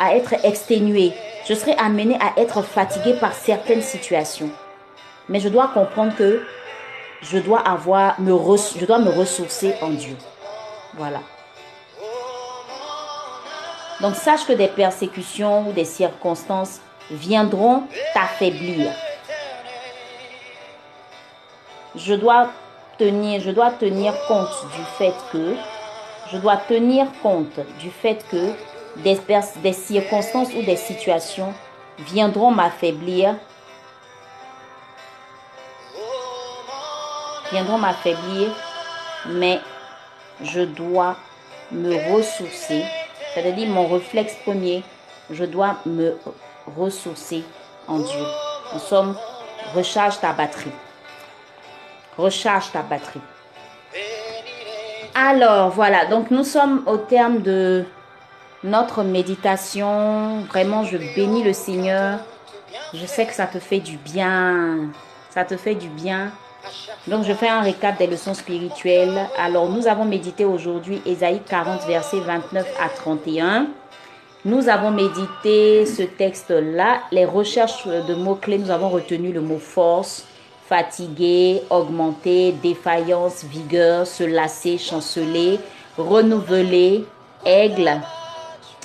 à 0.00 0.16
être 0.16 0.34
exténué, 0.44 1.12
je 1.48 1.54
serai 1.54 1.76
amené 1.78 2.18
à 2.20 2.40
être 2.40 2.62
fatigué 2.62 3.14
par 3.14 3.32
certaines 3.32 3.82
situations. 3.82 4.50
Mais 5.28 5.38
je 5.38 5.48
dois 5.48 5.68
comprendre 5.68 6.16
que 6.16 6.42
je 7.22 7.38
dois 7.38 7.60
avoir, 7.60 8.20
me 8.20 8.32
je 8.76 8.84
dois 8.84 8.98
me 8.98 9.10
ressourcer 9.10 9.76
en 9.80 9.90
Dieu. 9.90 10.16
Voilà. 10.94 11.20
Donc 14.00 14.16
sache 14.16 14.46
que 14.46 14.52
des 14.52 14.68
persécutions 14.68 15.68
ou 15.68 15.72
des 15.72 15.84
circonstances 15.84 16.80
viendront 17.10 17.84
t'affaiblir. 18.12 18.90
Je 21.94 22.14
dois 22.14 22.50
tenir, 22.98 23.40
je 23.40 23.50
dois 23.50 23.70
tenir 23.70 24.14
compte 24.26 24.66
du 24.74 24.82
fait 24.98 25.14
que 25.32 25.54
je 26.32 26.38
dois 26.38 26.56
tenir 26.56 27.06
compte 27.22 27.60
du 27.78 27.90
fait 27.90 28.24
que 28.30 28.52
des, 28.96 29.18
des 29.62 29.72
circonstances 29.72 30.48
ou 30.54 30.62
des 30.62 30.76
situations 30.76 31.52
viendront 31.98 32.50
m'affaiblir 32.50 33.34
viendront 37.54 37.78
m'affaiblir, 37.78 38.50
mais 39.26 39.60
je 40.42 40.62
dois 40.62 41.14
me 41.70 42.12
ressourcer 42.12 42.82
c'est-à-dire 43.34 43.68
mon 43.68 43.88
réflexe 43.88 44.34
premier, 44.44 44.82
je 45.30 45.44
dois 45.44 45.76
me 45.86 46.16
ressourcer 46.76 47.44
en 47.88 47.98
Dieu. 47.98 48.24
En 48.72 48.78
somme, 48.78 49.16
recharge 49.74 50.20
ta 50.20 50.32
batterie. 50.32 50.72
Recharge 52.16 52.70
ta 52.72 52.82
batterie. 52.82 53.20
Alors 55.14 55.70
voilà, 55.70 56.06
donc 56.06 56.30
nous 56.30 56.44
sommes 56.44 56.82
au 56.86 56.96
terme 56.96 57.42
de 57.42 57.84
notre 58.62 59.02
méditation. 59.02 60.40
Vraiment, 60.48 60.84
je 60.84 60.96
bénis 60.96 61.44
le 61.44 61.52
Seigneur. 61.52 62.18
Je 62.92 63.06
sais 63.06 63.26
que 63.26 63.34
ça 63.34 63.46
te 63.46 63.58
fait 63.58 63.80
du 63.80 63.96
bien. 63.96 64.88
Ça 65.30 65.44
te 65.44 65.56
fait 65.56 65.74
du 65.74 65.88
bien. 65.88 66.32
Donc, 67.06 67.24
je 67.24 67.32
fais 67.32 67.48
un 67.48 67.60
récap 67.60 67.98
des 67.98 68.06
leçons 68.06 68.34
spirituelles. 68.34 69.28
Alors, 69.38 69.68
nous 69.68 69.86
avons 69.86 70.04
médité 70.04 70.44
aujourd'hui 70.44 71.02
Ésaïe 71.04 71.40
40, 71.48 71.86
versets 71.86 72.20
29 72.20 72.66
à 72.80 72.88
31. 72.88 73.66
Nous 74.44 74.68
avons 74.68 74.90
médité 74.90 75.86
ce 75.86 76.02
texte-là. 76.02 77.00
Les 77.12 77.24
recherches 77.24 77.86
de 77.86 78.14
mots-clés, 78.14 78.58
nous 78.58 78.70
avons 78.70 78.88
retenu 78.88 79.32
le 79.32 79.40
mot 79.40 79.58
force, 79.58 80.26
fatigué, 80.66 81.62
augmenté, 81.70 82.52
défaillance, 82.52 83.44
vigueur, 83.44 84.06
se 84.06 84.24
lasser, 84.24 84.78
chanceler, 84.78 85.58
renouveler, 85.96 87.06
aigle. 87.44 88.00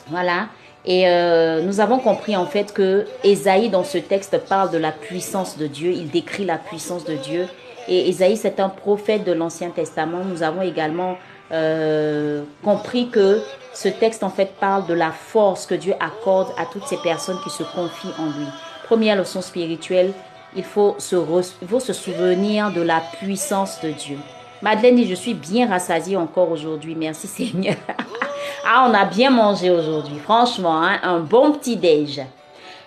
Voilà. 0.07 0.47
Et 0.89 1.07
euh, 1.07 1.61
nous 1.61 1.81
avons 1.81 1.99
compris 1.99 2.35
en 2.35 2.47
fait 2.47 2.73
que 2.73 3.05
Ésaïe 3.23 3.69
dans 3.69 3.83
ce 3.83 3.99
texte 3.99 4.39
parle 4.49 4.71
de 4.71 4.79
la 4.79 4.91
puissance 4.91 5.55
de 5.55 5.67
Dieu. 5.67 5.91
Il 5.91 6.09
décrit 6.09 6.45
la 6.45 6.57
puissance 6.57 7.05
de 7.05 7.13
Dieu. 7.13 7.47
Et 7.87 8.09
Isaïe, 8.09 8.37
c'est 8.37 8.59
un 8.59 8.69
prophète 8.69 9.23
de 9.23 9.31
l'Ancien 9.31 9.69
Testament. 9.69 10.25
Nous 10.25 10.41
avons 10.41 10.63
également 10.63 11.17
euh, 11.51 12.41
compris 12.63 13.09
que 13.09 13.39
ce 13.71 13.87
texte, 13.87 14.23
en 14.23 14.31
fait, 14.31 14.53
parle 14.59 14.87
de 14.87 14.95
la 14.95 15.11
force 15.11 15.67
que 15.67 15.75
Dieu 15.75 15.93
accorde 15.99 16.49
à 16.57 16.65
toutes 16.65 16.87
ces 16.87 16.97
personnes 16.97 17.37
qui 17.43 17.51
se 17.51 17.63
confient 17.63 18.13
en 18.17 18.25
lui. 18.25 18.47
Première 18.85 19.15
leçon 19.15 19.41
spirituelle, 19.41 20.11
il 20.55 20.63
faut 20.63 20.95
se, 20.97 21.15
il 21.61 21.67
faut 21.67 21.79
se 21.79 21.93
souvenir 21.93 22.71
de 22.71 22.81
la 22.81 23.01
puissance 23.19 23.79
de 23.81 23.91
Dieu. 23.91 24.17
Madeleine 24.63 25.05
je 25.05 25.15
suis 25.15 25.35
bien 25.35 25.69
rassasiée 25.69 26.17
encore 26.17 26.51
aujourd'hui. 26.51 26.95
Merci 26.95 27.27
Seigneur. 27.27 27.75
ah, 28.65 28.87
on 28.89 28.93
a 28.93 29.05
bien 29.05 29.29
mangé 29.29 29.69
aujourd'hui. 29.69 30.19
Franchement, 30.19 30.83
hein, 30.83 30.99
un 31.03 31.19
bon 31.19 31.53
petit 31.53 31.77
déj. 31.77 32.21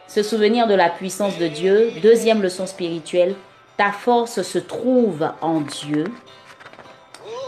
Se 0.07 0.23
souvenir 0.23 0.67
de 0.67 0.75
la 0.75 0.91
puissance 0.91 1.39
de 1.39 1.47
Dieu. 1.47 1.93
Deuxième 2.03 2.43
leçon 2.43 2.67
spirituelle, 2.67 3.35
ta 3.77 3.93
force 3.93 4.43
se 4.43 4.59
trouve 4.59 5.31
en 5.41 5.61
Dieu. 5.61 6.05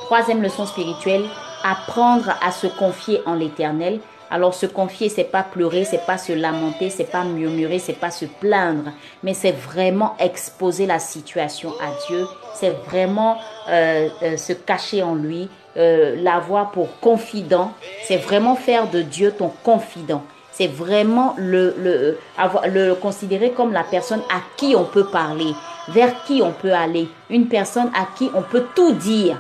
Troisième 0.06 0.42
leçon 0.42 0.66
spirituelle, 0.66 1.24
apprendre 1.62 2.34
à 2.42 2.52
se 2.52 2.66
confier 2.66 3.20
en 3.26 3.34
l'Éternel. 3.34 4.00
Alors 4.30 4.54
se 4.54 4.66
confier, 4.66 5.08
c'est 5.08 5.24
pas 5.24 5.42
pleurer, 5.42 5.84
c'est 5.84 6.04
pas 6.06 6.18
se 6.18 6.32
lamenter, 6.32 6.90
c'est 6.90 7.10
pas 7.10 7.24
murmurer, 7.24 7.78
c'est 7.78 7.92
pas 7.92 8.10
se 8.10 8.24
plaindre, 8.24 8.90
mais 9.22 9.34
c'est 9.34 9.52
vraiment 9.52 10.16
exposer 10.18 10.87
la 10.87 10.98
situation 10.98 11.72
à 11.80 11.92
Dieu. 12.08 12.26
C'est 12.54 12.74
vraiment 12.87 13.38
euh, 13.68 14.08
euh, 14.22 14.37
se 14.37 14.52
cacher 14.52 15.02
en 15.02 15.14
lui, 15.14 15.48
euh, 15.76 16.16
l'avoir 16.22 16.70
pour 16.70 17.00
confident. 17.00 17.72
C'est 18.04 18.16
vraiment 18.16 18.54
faire 18.54 18.88
de 18.90 19.02
Dieu 19.02 19.32
ton 19.32 19.50
confident. 19.62 20.22
C'est 20.52 20.68
vraiment 20.68 21.34
le, 21.37 22.16
avoir, 22.38 22.68
le 22.68 22.94
considérer 22.94 23.50
comme 23.50 23.72
la 23.72 23.82
personne 23.82 24.22
à 24.30 24.40
qui 24.56 24.76
on 24.76 24.84
peut 24.84 25.06
parler, 25.06 25.52
vers 25.88 26.22
qui 26.24 26.42
on 26.42 26.52
peut 26.52 26.72
aller, 26.72 27.08
une 27.28 27.48
personne 27.48 27.90
à 27.92 28.06
qui 28.16 28.30
on 28.37 28.42
peut 28.42 28.66
tout 28.76 28.92
dire. 28.92 29.37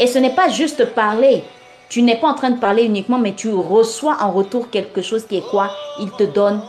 Et 0.00 0.06
ce 0.06 0.18
n'est 0.18 0.34
pas 0.34 0.48
juste 0.48 0.94
parler. 0.94 1.44
Tu 1.90 2.00
n'es 2.02 2.16
pas 2.16 2.28
en 2.28 2.34
train 2.34 2.50
de 2.50 2.60
parler 2.60 2.84
uniquement, 2.84 3.18
mais 3.18 3.34
tu 3.34 3.50
reçois 3.50 4.16
en 4.20 4.30
retour 4.30 4.70
quelque 4.70 5.02
chose 5.02 5.26
qui 5.26 5.36
est 5.36 5.50
quoi? 5.50 5.70
Il 6.00 6.10
te 6.12 6.24
donne 6.24 6.62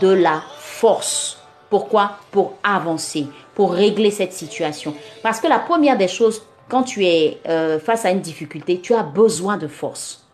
de 0.00 0.08
la 0.08 0.42
force. 0.58 1.38
Pourquoi? 1.68 2.12
Pour 2.30 2.54
avancer, 2.62 3.26
pour 3.54 3.72
régler 3.72 4.10
cette 4.10 4.32
situation. 4.32 4.94
Parce 5.22 5.40
que 5.40 5.46
la 5.46 5.58
première 5.58 5.98
des 5.98 6.08
choses, 6.08 6.42
quand 6.70 6.84
tu 6.84 7.04
es 7.04 7.40
euh, 7.48 7.78
face 7.78 8.04
à 8.04 8.10
une 8.10 8.20
difficulté, 8.20 8.80
tu 8.80 8.94
as 8.94 9.02
besoin 9.02 9.56
de 9.56 9.66
force. 9.66 10.24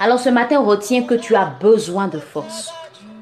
Alors 0.00 0.18
ce 0.18 0.30
matin, 0.30 0.60
retiens 0.60 1.04
que 1.04 1.14
tu 1.14 1.36
as 1.36 1.44
besoin 1.44 2.08
de 2.08 2.18
force. 2.18 2.72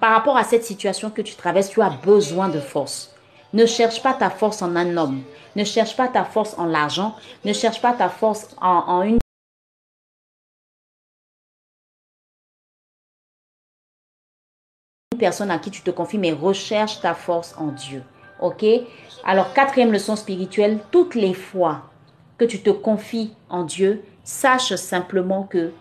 Par 0.00 0.12
rapport 0.12 0.36
à 0.36 0.44
cette 0.44 0.64
situation 0.64 1.10
que 1.10 1.20
tu 1.20 1.34
traverses, 1.34 1.68
tu 1.68 1.82
as 1.82 1.90
besoin 1.90 2.48
de 2.48 2.60
force. 2.60 3.14
Ne 3.52 3.66
cherche 3.66 4.02
pas 4.02 4.14
ta 4.14 4.30
force 4.30 4.62
en 4.62 4.76
un 4.76 4.96
homme. 4.96 5.22
Ne 5.56 5.64
cherche 5.64 5.96
pas 5.96 6.08
ta 6.08 6.24
force 6.24 6.54
en 6.56 6.64
l'argent. 6.64 7.16
Ne 7.44 7.52
cherche 7.52 7.82
pas 7.82 7.92
ta 7.92 8.08
force 8.08 8.48
en, 8.62 8.84
en 8.86 9.02
une 9.02 9.18
personne 15.18 15.50
à 15.50 15.58
qui 15.58 15.70
tu 15.70 15.82
te 15.82 15.90
confies, 15.90 16.16
mais 16.16 16.32
recherche 16.32 17.00
ta 17.00 17.14
force 17.14 17.54
en 17.58 17.66
Dieu. 17.66 18.02
Ok? 18.40 18.64
Alors, 19.24 19.52
quatrième 19.52 19.92
leçon 19.92 20.16
spirituelle, 20.16 20.78
toutes 20.90 21.14
les 21.14 21.34
fois 21.34 21.82
que 22.38 22.44
tu 22.44 22.60
te 22.60 22.70
confies 22.70 23.34
en 23.50 23.64
Dieu, 23.64 24.02
sache 24.24 24.74
simplement 24.76 25.42
que 25.42 25.72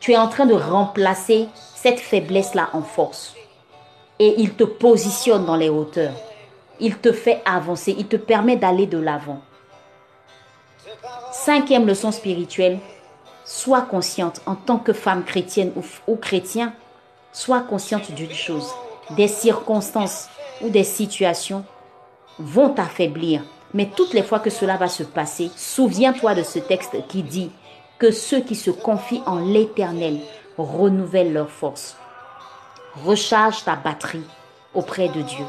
tu 0.00 0.12
es 0.12 0.16
en 0.16 0.28
train 0.28 0.46
de 0.46 0.54
remplacer 0.54 1.48
cette 1.74 2.00
faiblesse-là 2.00 2.70
en 2.72 2.82
force. 2.82 3.34
Et 4.18 4.34
il 4.38 4.54
te 4.54 4.64
positionne 4.64 5.46
dans 5.46 5.56
les 5.56 5.68
hauteurs. 5.68 6.14
Il 6.78 6.96
te 6.98 7.12
fait 7.12 7.42
avancer. 7.44 7.94
Il 7.98 8.06
te 8.06 8.16
permet 8.16 8.56
d'aller 8.56 8.86
de 8.86 8.98
l'avant. 8.98 9.40
Cinquième 11.32 11.86
leçon 11.86 12.12
spirituelle, 12.12 12.78
sois 13.44 13.82
consciente 13.82 14.42
en 14.46 14.54
tant 14.54 14.78
que 14.78 14.92
femme 14.92 15.24
chrétienne 15.24 15.72
ou, 15.76 15.82
ou 16.06 16.16
chrétien, 16.16 16.74
sois 17.32 17.60
consciente 17.60 18.12
d'une 18.12 18.32
chose. 18.32 18.70
Des 19.16 19.28
circonstances 19.28 20.28
ou 20.60 20.68
des 20.68 20.84
situations 20.84 21.64
vont 22.38 22.70
t'affaiblir. 22.70 23.42
Mais 23.72 23.90
toutes 23.94 24.14
les 24.14 24.22
fois 24.22 24.40
que 24.40 24.50
cela 24.50 24.76
va 24.76 24.88
se 24.88 25.02
passer, 25.02 25.50
souviens-toi 25.56 26.34
de 26.34 26.42
ce 26.42 26.58
texte 26.58 26.96
qui 27.08 27.22
dit 27.22 27.50
que 27.98 28.10
ceux 28.10 28.40
qui 28.40 28.54
se 28.54 28.70
confient 28.70 29.22
en 29.26 29.38
l'Éternel 29.38 30.18
renouvellent 30.58 31.32
leur 31.32 31.50
force. 31.50 31.96
Recharge 33.04 33.64
ta 33.64 33.76
batterie 33.76 34.24
auprès 34.74 35.08
de 35.08 35.22
Dieu. 35.22 35.44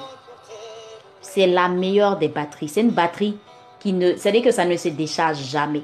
C'est 1.22 1.48
la 1.48 1.68
meilleure 1.68 2.18
des 2.18 2.28
batteries. 2.28 2.68
C'est 2.68 2.82
une 2.82 2.92
batterie 2.92 3.38
qui 3.80 3.94
ne... 3.94 4.16
C'est-à-dire 4.16 4.44
que 4.44 4.52
ça 4.52 4.66
ne 4.66 4.78
se 4.78 4.90
décharge 4.90 5.38
jamais. 5.38 5.84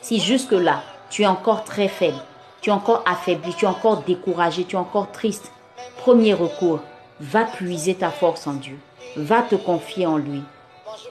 Si 0.00 0.20
jusque-là, 0.20 0.82
tu 1.10 1.22
es 1.22 1.26
encore 1.26 1.64
très 1.64 1.88
faible, 1.88 2.18
tu 2.60 2.70
es 2.70 2.72
encore 2.72 3.02
affaibli, 3.06 3.54
tu 3.54 3.64
es 3.64 3.68
encore 3.68 4.02
découragé, 4.02 4.64
tu 4.64 4.76
es 4.76 4.78
encore 4.78 5.10
triste, 5.12 5.50
premier 5.98 6.34
recours, 6.34 6.80
va 7.20 7.44
puiser 7.44 7.94
ta 7.94 8.10
force 8.10 8.46
en 8.46 8.54
Dieu. 8.54 8.78
Va 9.16 9.42
te 9.42 9.54
confier 9.54 10.06
en 10.06 10.18
lui. 10.18 10.42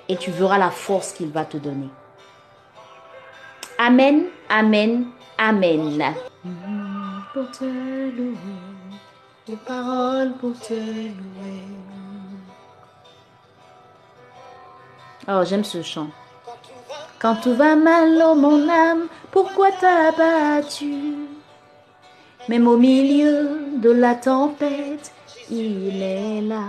Et 0.08 0.18
tu 0.18 0.32
verras 0.32 0.58
la 0.58 0.72
force 0.72 1.14
qu'il 1.14 1.32
va 1.32 1.46
te 1.46 1.58
donner. 1.58 1.90
Amen, 3.78 4.26
amen, 4.50 5.08
amen. 5.38 6.16
pour 7.34 7.52
te 7.52 7.66
louer, 7.66 8.38
les 9.48 9.58
paroles 9.58 10.34
pour 10.40 10.58
te 10.60 10.74
louer. 10.74 11.62
Oh, 15.28 15.42
j'aime 15.44 15.64
ce 15.64 15.82
chant. 15.82 16.08
Quand 17.20 17.36
tout 17.38 17.56
va 17.56 17.76
mal, 17.76 18.22
oh 18.24 18.36
mon 18.36 18.70
âme, 18.70 19.08
pourquoi 19.32 19.72
t'as 19.72 20.12
battu 20.12 21.16
Même 22.48 22.68
au 22.68 22.78
milieu 22.78 23.60
de 23.78 23.90
la 23.90 24.16
tempête, 24.16 25.12
il 25.50 26.02
est 26.02 26.42
là. 26.42 26.64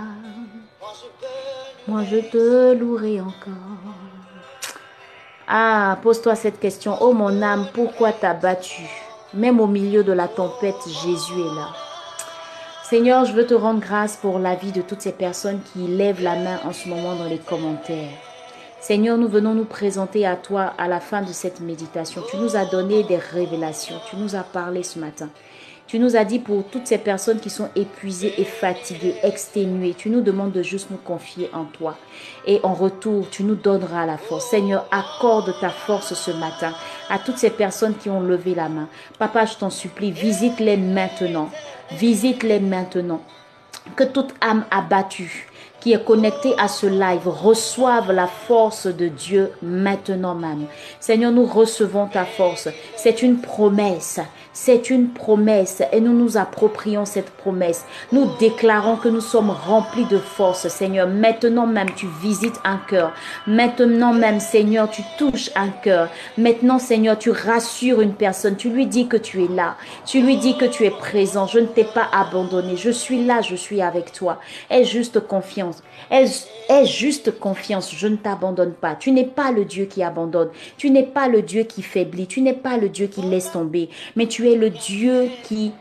Moi 1.87 2.03
je 2.09 2.17
te 2.17 2.73
louerai 2.73 3.21
encore. 3.21 3.53
Ah, 5.47 5.97
pose-toi 6.03 6.35
cette 6.35 6.59
question. 6.59 6.97
Oh 7.01 7.13
mon 7.13 7.41
âme, 7.41 7.67
pourquoi 7.73 8.11
t'as 8.11 8.33
battu? 8.33 8.81
Même 9.33 9.59
au 9.59 9.67
milieu 9.67 10.03
de 10.03 10.11
la 10.11 10.27
tempête, 10.27 10.75
Jésus 10.85 11.39
est 11.39 11.55
là. 11.55 11.69
Seigneur, 12.83 13.25
je 13.25 13.33
veux 13.33 13.45
te 13.45 13.53
rendre 13.53 13.79
grâce 13.79 14.17
pour 14.17 14.39
la 14.39 14.55
vie 14.55 14.71
de 14.71 14.81
toutes 14.81 15.01
ces 15.01 15.11
personnes 15.11 15.61
qui 15.61 15.79
lèvent 15.79 16.21
la 16.21 16.35
main 16.35 16.59
en 16.65 16.73
ce 16.73 16.87
moment 16.87 17.15
dans 17.15 17.27
les 17.27 17.37
commentaires. 17.37 18.11
Seigneur, 18.79 19.17
nous 19.17 19.27
venons 19.27 19.53
nous 19.53 19.65
présenter 19.65 20.25
à 20.25 20.35
toi 20.35 20.73
à 20.77 20.87
la 20.87 20.99
fin 20.99 21.21
de 21.21 21.33
cette 21.33 21.59
méditation. 21.59 22.21
Tu 22.29 22.37
nous 22.37 22.55
as 22.55 22.65
donné 22.65 23.03
des 23.03 23.17
révélations. 23.17 23.99
Tu 24.09 24.15
nous 24.15 24.35
as 24.35 24.43
parlé 24.43 24.83
ce 24.83 24.99
matin. 24.99 25.29
Tu 25.87 25.99
nous 25.99 26.17
as 26.17 26.25
dit 26.25 26.39
pour 26.39 26.65
toutes 26.65 26.85
ces 26.85 26.97
personnes 26.97 27.39
qui 27.39 27.49
sont 27.49 27.69
épuisées 27.73 28.33
et 28.37 28.43
fatiguées, 28.43 29.15
exténuées, 29.23 29.93
tu 29.97 30.09
nous 30.09 30.19
demandes 30.19 30.51
de 30.51 30.61
juste 30.61 30.91
nous 30.91 30.97
confier 30.97 31.49
en 31.53 31.63
toi. 31.63 31.95
Et 32.45 32.59
en 32.63 32.73
retour, 32.73 33.29
tu 33.29 33.43
nous 33.43 33.55
donneras 33.55 34.05
la 34.05 34.17
force. 34.17 34.49
Seigneur, 34.49 34.85
accorde 34.91 35.55
ta 35.61 35.69
force 35.69 36.13
ce 36.13 36.31
matin 36.31 36.73
à 37.09 37.19
toutes 37.19 37.37
ces 37.37 37.51
personnes 37.51 37.95
qui 37.95 38.09
ont 38.09 38.19
levé 38.19 38.53
la 38.53 38.67
main. 38.67 38.89
Papa, 39.17 39.45
je 39.45 39.55
t'en 39.55 39.69
supplie, 39.69 40.11
visite-les 40.11 40.75
maintenant. 40.75 41.49
Visite-les 41.91 42.59
maintenant. 42.59 43.21
Que 43.95 44.03
toute 44.03 44.33
âme 44.41 44.65
abattue, 44.69 45.47
qui 45.79 45.93
est 45.93 46.03
connectée 46.03 46.53
à 46.57 46.67
ce 46.67 46.85
live 46.85 47.29
reçoive 47.29 48.11
la 48.11 48.27
force 48.27 48.87
de 48.87 49.07
Dieu 49.07 49.53
maintenant 49.61 50.35
même. 50.35 50.65
Seigneur, 50.99 51.31
nous 51.31 51.45
recevons 51.45 52.07
ta 52.07 52.25
force. 52.25 52.67
C'est 52.97 53.21
une 53.21 53.39
promesse. 53.39 54.19
C'est 54.59 54.89
une 54.89 55.09
promesse 55.09 55.83
et 55.93 56.01
nous 56.01 56.13
nous 56.13 56.35
approprions 56.35 57.05
cette 57.05 57.29
promesse. 57.29 57.85
Nous 58.11 58.27
déclarons 58.39 58.95
que 58.95 59.07
nous 59.07 59.21
sommes 59.21 59.51
remplis 59.51 60.05
de 60.05 60.17
force, 60.17 60.67
Seigneur. 60.67 61.07
Maintenant 61.07 61.67
même, 61.67 61.91
tu 61.95 62.07
visites 62.23 62.59
un 62.63 62.77
cœur. 62.77 63.13
Maintenant 63.45 64.13
même, 64.13 64.39
Seigneur, 64.39 64.89
tu 64.89 65.03
touches 65.19 65.51
un 65.55 65.69
cœur. 65.69 66.09
Maintenant, 66.39 66.79
Seigneur, 66.79 67.19
tu 67.19 67.29
rassures 67.29 68.01
une 68.01 68.15
personne. 68.15 68.55
Tu 68.55 68.71
lui 68.71 68.87
dis 68.87 69.07
que 69.07 69.15
tu 69.15 69.43
es 69.43 69.47
là. 69.47 69.77
Tu 70.07 70.23
lui 70.23 70.37
dis 70.37 70.57
que 70.57 70.65
tu 70.65 70.85
es 70.85 70.89
présent. 70.89 71.45
Je 71.45 71.59
ne 71.59 71.67
t'ai 71.67 71.83
pas 71.83 72.07
abandonné. 72.11 72.77
Je 72.77 72.89
suis 72.89 73.23
là, 73.23 73.41
je 73.41 73.55
suis 73.55 73.83
avec 73.83 74.11
toi. 74.11 74.39
Aie 74.71 74.85
juste 74.85 75.19
confiance. 75.19 75.83
Aie, 76.09 76.25
juste 76.85 77.39
confiance. 77.39 77.93
Je 77.95 78.07
ne 78.07 78.15
t'abandonne 78.15 78.73
pas. 78.73 78.95
Tu 78.95 79.11
n'es 79.11 79.23
pas 79.23 79.51
le 79.51 79.65
Dieu 79.65 79.85
qui 79.85 80.01
abandonne. 80.01 80.49
Tu 80.77 80.89
n'es 80.89 81.03
pas 81.03 81.27
le 81.27 81.43
Dieu 81.43 81.61
qui 81.61 81.83
faiblit. 81.83 82.25
Tu 82.25 82.41
n'es 82.41 82.53
pas 82.53 82.77
le 82.77 82.89
Dieu 82.89 83.05
qui 83.05 83.21
laisse 83.21 83.51
tomber. 83.51 83.89
Mais 84.15 84.25
tu 84.25 84.46
le 84.55 84.69
Dieu 84.69 85.29
qui 85.43 85.71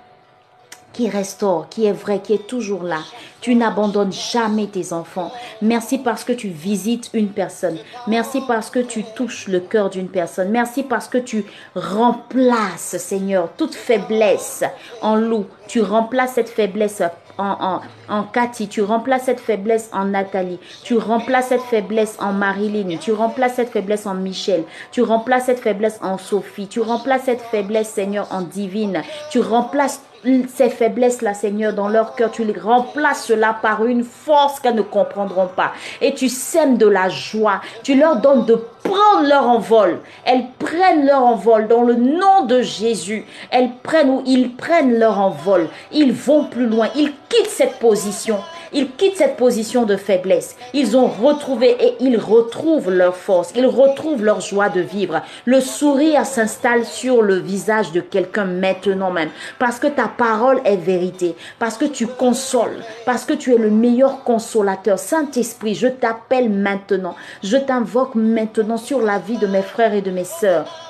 qui 0.96 1.10
restaure, 1.10 1.68
qui 1.68 1.84
est 1.84 1.92
vrai, 1.92 2.20
qui 2.20 2.32
est 2.32 2.46
toujours 2.46 2.82
là. 2.82 3.00
Tu 3.42 3.54
n'abandonnes 3.54 4.14
jamais 4.14 4.66
tes 4.66 4.94
enfants. 4.94 5.30
Merci 5.60 5.98
parce 5.98 6.24
que 6.24 6.32
tu 6.32 6.48
visites 6.48 7.10
une 7.12 7.28
personne. 7.28 7.76
Merci 8.06 8.40
parce 8.48 8.70
que 8.70 8.78
tu 8.78 9.04
touches 9.14 9.46
le 9.46 9.60
cœur 9.60 9.90
d'une 9.90 10.08
personne. 10.08 10.48
Merci 10.48 10.82
parce 10.82 11.06
que 11.06 11.18
tu 11.18 11.44
remplaces, 11.74 12.96
Seigneur, 12.96 13.50
toute 13.58 13.74
faiblesse 13.74 14.64
en 15.02 15.16
loup. 15.16 15.44
Tu 15.68 15.82
remplaces 15.82 16.32
cette 16.32 16.48
faiblesse 16.48 17.02
en, 17.38 18.22
Cathy, 18.32 18.68
tu 18.68 18.82
remplaces 18.82 19.24
cette 19.24 19.40
faiblesse 19.40 19.90
en 19.92 20.06
Nathalie, 20.06 20.58
tu 20.84 20.96
remplaces 20.96 21.48
cette 21.48 21.62
faiblesse 21.62 22.16
en 22.20 22.32
Marilyn, 22.32 22.96
tu 22.98 23.12
remplaces 23.12 23.54
cette 23.54 23.70
faiblesse 23.70 24.06
en 24.06 24.14
Michel, 24.14 24.64
tu 24.92 25.02
remplaces 25.02 25.46
cette 25.46 25.60
faiblesse 25.60 25.98
en 26.02 26.18
Sophie, 26.18 26.68
tu 26.68 26.80
remplaces 26.80 27.24
cette 27.24 27.42
faiblesse, 27.42 27.88
Seigneur, 27.88 28.26
en 28.30 28.42
Divine, 28.42 29.02
tu 29.30 29.40
remplaces 29.40 30.00
ces 30.48 30.70
faiblesses-là, 30.70 31.34
Seigneur, 31.34 31.72
dans 31.72 31.88
leur 31.88 32.14
cœur, 32.14 32.30
tu 32.30 32.44
les 32.44 32.58
remplaces 32.58 33.24
cela 33.24 33.56
par 33.60 33.84
une 33.84 34.04
force 34.04 34.60
qu'elles 34.60 34.74
ne 34.74 34.82
comprendront 34.82 35.48
pas. 35.48 35.72
Et 36.00 36.14
tu 36.14 36.28
sèmes 36.28 36.78
de 36.78 36.86
la 36.86 37.08
joie. 37.08 37.60
Tu 37.82 37.94
leur 37.94 38.16
donnes 38.16 38.44
de 38.44 38.54
prendre 38.82 39.28
leur 39.28 39.48
envol. 39.48 40.00
Elles 40.24 40.46
prennent 40.58 41.06
leur 41.06 41.24
envol 41.24 41.68
dans 41.68 41.82
le 41.82 41.94
nom 41.94 42.44
de 42.46 42.62
Jésus. 42.62 43.24
Elles 43.50 43.70
prennent 43.82 44.10
ou 44.10 44.22
ils 44.26 44.54
prennent 44.54 44.98
leur 44.98 45.20
envol. 45.20 45.68
Ils 45.92 46.12
vont 46.12 46.44
plus 46.44 46.66
loin. 46.66 46.88
Ils 46.96 47.12
quittent 47.28 47.50
cette 47.50 47.78
position. 47.78 48.38
Ils 48.72 48.90
quittent 48.90 49.16
cette 49.16 49.36
position 49.36 49.84
de 49.84 49.96
faiblesse. 49.96 50.56
Ils 50.74 50.96
ont 50.96 51.06
retrouvé 51.06 51.76
et 51.80 51.96
ils 52.00 52.18
retrouvent 52.18 52.90
leur 52.90 53.16
force. 53.16 53.52
Ils 53.56 53.66
retrouvent 53.66 54.24
leur 54.24 54.40
joie 54.40 54.68
de 54.68 54.80
vivre. 54.80 55.22
Le 55.44 55.60
sourire 55.60 56.26
s'installe 56.26 56.84
sur 56.84 57.22
le 57.22 57.36
visage 57.36 57.92
de 57.92 58.00
quelqu'un 58.00 58.44
maintenant 58.44 59.10
même. 59.10 59.30
Parce 59.58 59.78
que 59.78 59.86
ta 59.86 60.08
parole 60.08 60.60
est 60.64 60.76
vérité. 60.76 61.34
Parce 61.58 61.76
que 61.76 61.84
tu 61.84 62.06
consoles. 62.06 62.82
Parce 63.04 63.24
que 63.24 63.34
tu 63.34 63.54
es 63.54 63.58
le 63.58 63.70
meilleur 63.70 64.24
consolateur. 64.24 64.98
Saint-Esprit, 64.98 65.74
je 65.74 65.88
t'appelle 65.88 66.50
maintenant. 66.50 67.14
Je 67.42 67.56
t'invoque 67.56 68.14
maintenant 68.14 68.76
sur 68.76 69.00
la 69.00 69.18
vie 69.18 69.38
de 69.38 69.46
mes 69.46 69.62
frères 69.62 69.94
et 69.94 70.02
de 70.02 70.10
mes 70.10 70.24
sœurs 70.24 70.85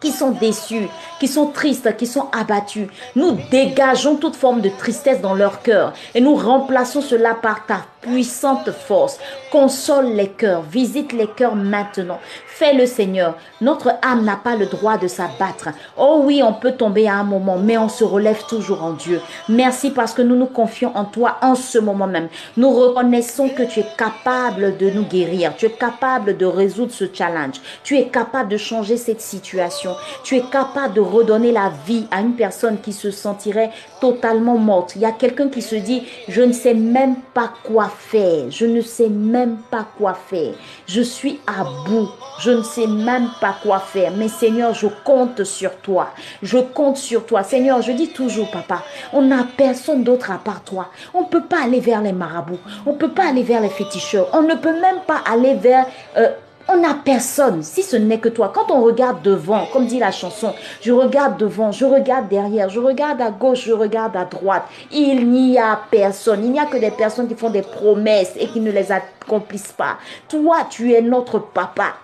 qui 0.00 0.10
sont 0.10 0.30
déçus, 0.30 0.88
qui 1.18 1.28
sont 1.28 1.46
tristes, 1.46 1.96
qui 1.96 2.06
sont 2.06 2.28
abattus. 2.32 2.88
Nous 3.14 3.36
dégageons 3.50 4.16
toute 4.16 4.36
forme 4.36 4.60
de 4.60 4.70
tristesse 4.70 5.20
dans 5.20 5.34
leur 5.34 5.62
cœur 5.62 5.92
et 6.14 6.20
nous 6.20 6.34
remplaçons 6.34 7.02
cela 7.02 7.34
par 7.34 7.66
ta 7.66 7.82
puissante 8.00 8.70
force. 8.70 9.18
Console 9.52 10.12
les 10.12 10.28
cœurs, 10.28 10.62
visite 10.62 11.12
les 11.12 11.26
cœurs 11.26 11.54
maintenant. 11.56 12.18
Fais-le 12.46 12.86
Seigneur. 12.86 13.36
Notre 13.60 13.94
âme 14.02 14.24
n'a 14.24 14.36
pas 14.36 14.56
le 14.56 14.66
droit 14.66 14.98
de 14.98 15.08
s'abattre. 15.08 15.68
Oh 15.96 16.20
oui, 16.24 16.42
on 16.42 16.52
peut 16.52 16.72
tomber 16.72 17.08
à 17.08 17.16
un 17.16 17.24
moment, 17.24 17.56
mais 17.56 17.78
on 17.78 17.88
se 17.88 18.04
relève 18.04 18.44
toujours 18.48 18.82
en 18.82 18.92
Dieu. 18.92 19.20
Merci 19.48 19.90
parce 19.90 20.12
que 20.12 20.22
nous 20.22 20.36
nous 20.36 20.46
confions 20.46 20.94
en 20.94 21.04
toi 21.04 21.36
en 21.42 21.54
ce 21.54 21.78
moment 21.78 22.06
même. 22.06 22.28
Nous 22.56 22.70
reconnaissons 22.70 23.48
que 23.48 23.62
tu 23.62 23.80
es 23.80 23.86
capable 23.96 24.76
de 24.76 24.90
nous 24.90 25.04
guérir. 25.04 25.54
Tu 25.56 25.66
es 25.66 25.70
capable 25.70 26.36
de 26.36 26.46
résoudre 26.46 26.92
ce 26.92 27.04
challenge. 27.12 27.56
Tu 27.82 27.96
es 27.96 28.08
capable 28.08 28.50
de 28.50 28.56
changer 28.56 28.96
cette 28.96 29.20
situation. 29.20 29.89
Tu 30.22 30.36
es 30.36 30.42
capable 30.50 30.94
de 30.94 31.00
redonner 31.00 31.52
la 31.52 31.72
vie 31.86 32.06
à 32.10 32.20
une 32.20 32.34
personne 32.34 32.80
qui 32.80 32.92
se 32.92 33.10
sentirait 33.10 33.70
totalement 34.00 34.58
morte. 34.58 34.92
Il 34.96 35.02
y 35.02 35.06
a 35.06 35.12
quelqu'un 35.12 35.48
qui 35.48 35.62
se 35.62 35.76
dit, 35.76 36.02
je 36.28 36.42
ne 36.42 36.52
sais 36.52 36.74
même 36.74 37.16
pas 37.34 37.52
quoi 37.64 37.90
faire. 37.96 38.50
Je 38.50 38.66
ne 38.66 38.80
sais 38.80 39.08
même 39.08 39.58
pas 39.70 39.86
quoi 39.96 40.14
faire. 40.14 40.54
Je 40.86 41.02
suis 41.02 41.40
à 41.46 41.64
bout. 41.86 42.08
Je 42.40 42.50
ne 42.50 42.62
sais 42.62 42.86
même 42.86 43.28
pas 43.40 43.56
quoi 43.62 43.78
faire. 43.78 44.12
Mais 44.16 44.28
Seigneur, 44.28 44.74
je 44.74 44.86
compte 45.04 45.44
sur 45.44 45.76
toi. 45.76 46.10
Je 46.42 46.58
compte 46.58 46.96
sur 46.96 47.26
toi. 47.26 47.42
Seigneur, 47.42 47.82
je 47.82 47.92
dis 47.92 48.08
toujours, 48.08 48.50
papa, 48.50 48.82
on 49.12 49.22
n'a 49.22 49.46
personne 49.56 50.04
d'autre 50.04 50.30
à 50.30 50.38
part 50.38 50.62
toi. 50.62 50.88
On 51.12 51.22
ne 51.22 51.26
peut 51.26 51.44
pas 51.44 51.64
aller 51.64 51.80
vers 51.80 52.02
les 52.02 52.12
marabouts. 52.12 52.58
On 52.86 52.92
ne 52.92 52.96
peut 52.96 53.10
pas 53.10 53.28
aller 53.28 53.42
vers 53.42 53.60
les 53.60 53.68
féticheurs. 53.68 54.28
On 54.32 54.42
ne 54.42 54.54
peut 54.54 54.78
même 54.80 55.00
pas 55.06 55.22
aller 55.30 55.54
vers... 55.54 55.86
Euh, 56.16 56.30
on 56.72 56.80
n'a 56.80 56.94
personne, 56.94 57.62
si 57.62 57.82
ce 57.82 57.96
n'est 57.96 58.18
que 58.18 58.28
toi. 58.28 58.52
Quand 58.54 58.70
on 58.70 58.82
regarde 58.82 59.22
devant, 59.22 59.66
comme 59.72 59.86
dit 59.86 59.98
la 59.98 60.12
chanson, 60.12 60.54
je 60.80 60.92
regarde 60.92 61.36
devant, 61.38 61.72
je 61.72 61.84
regarde 61.84 62.28
derrière, 62.28 62.68
je 62.68 62.80
regarde 62.80 63.20
à 63.20 63.30
gauche, 63.30 63.64
je 63.64 63.72
regarde 63.72 64.16
à 64.16 64.24
droite. 64.24 64.64
Il 64.92 65.30
n'y 65.30 65.58
a 65.58 65.80
personne. 65.90 66.44
Il 66.44 66.52
n'y 66.52 66.60
a 66.60 66.66
que 66.66 66.78
des 66.78 66.90
personnes 66.90 67.28
qui 67.28 67.34
font 67.34 67.50
des 67.50 67.62
promesses 67.62 68.32
et 68.38 68.46
qui 68.46 68.60
ne 68.60 68.70
les 68.70 68.92
accomplissent 68.92 69.72
pas. 69.76 69.98
Toi, 70.28 70.66
tu 70.70 70.92
es 70.92 71.02
notre 71.02 71.38
papa. 71.38 71.94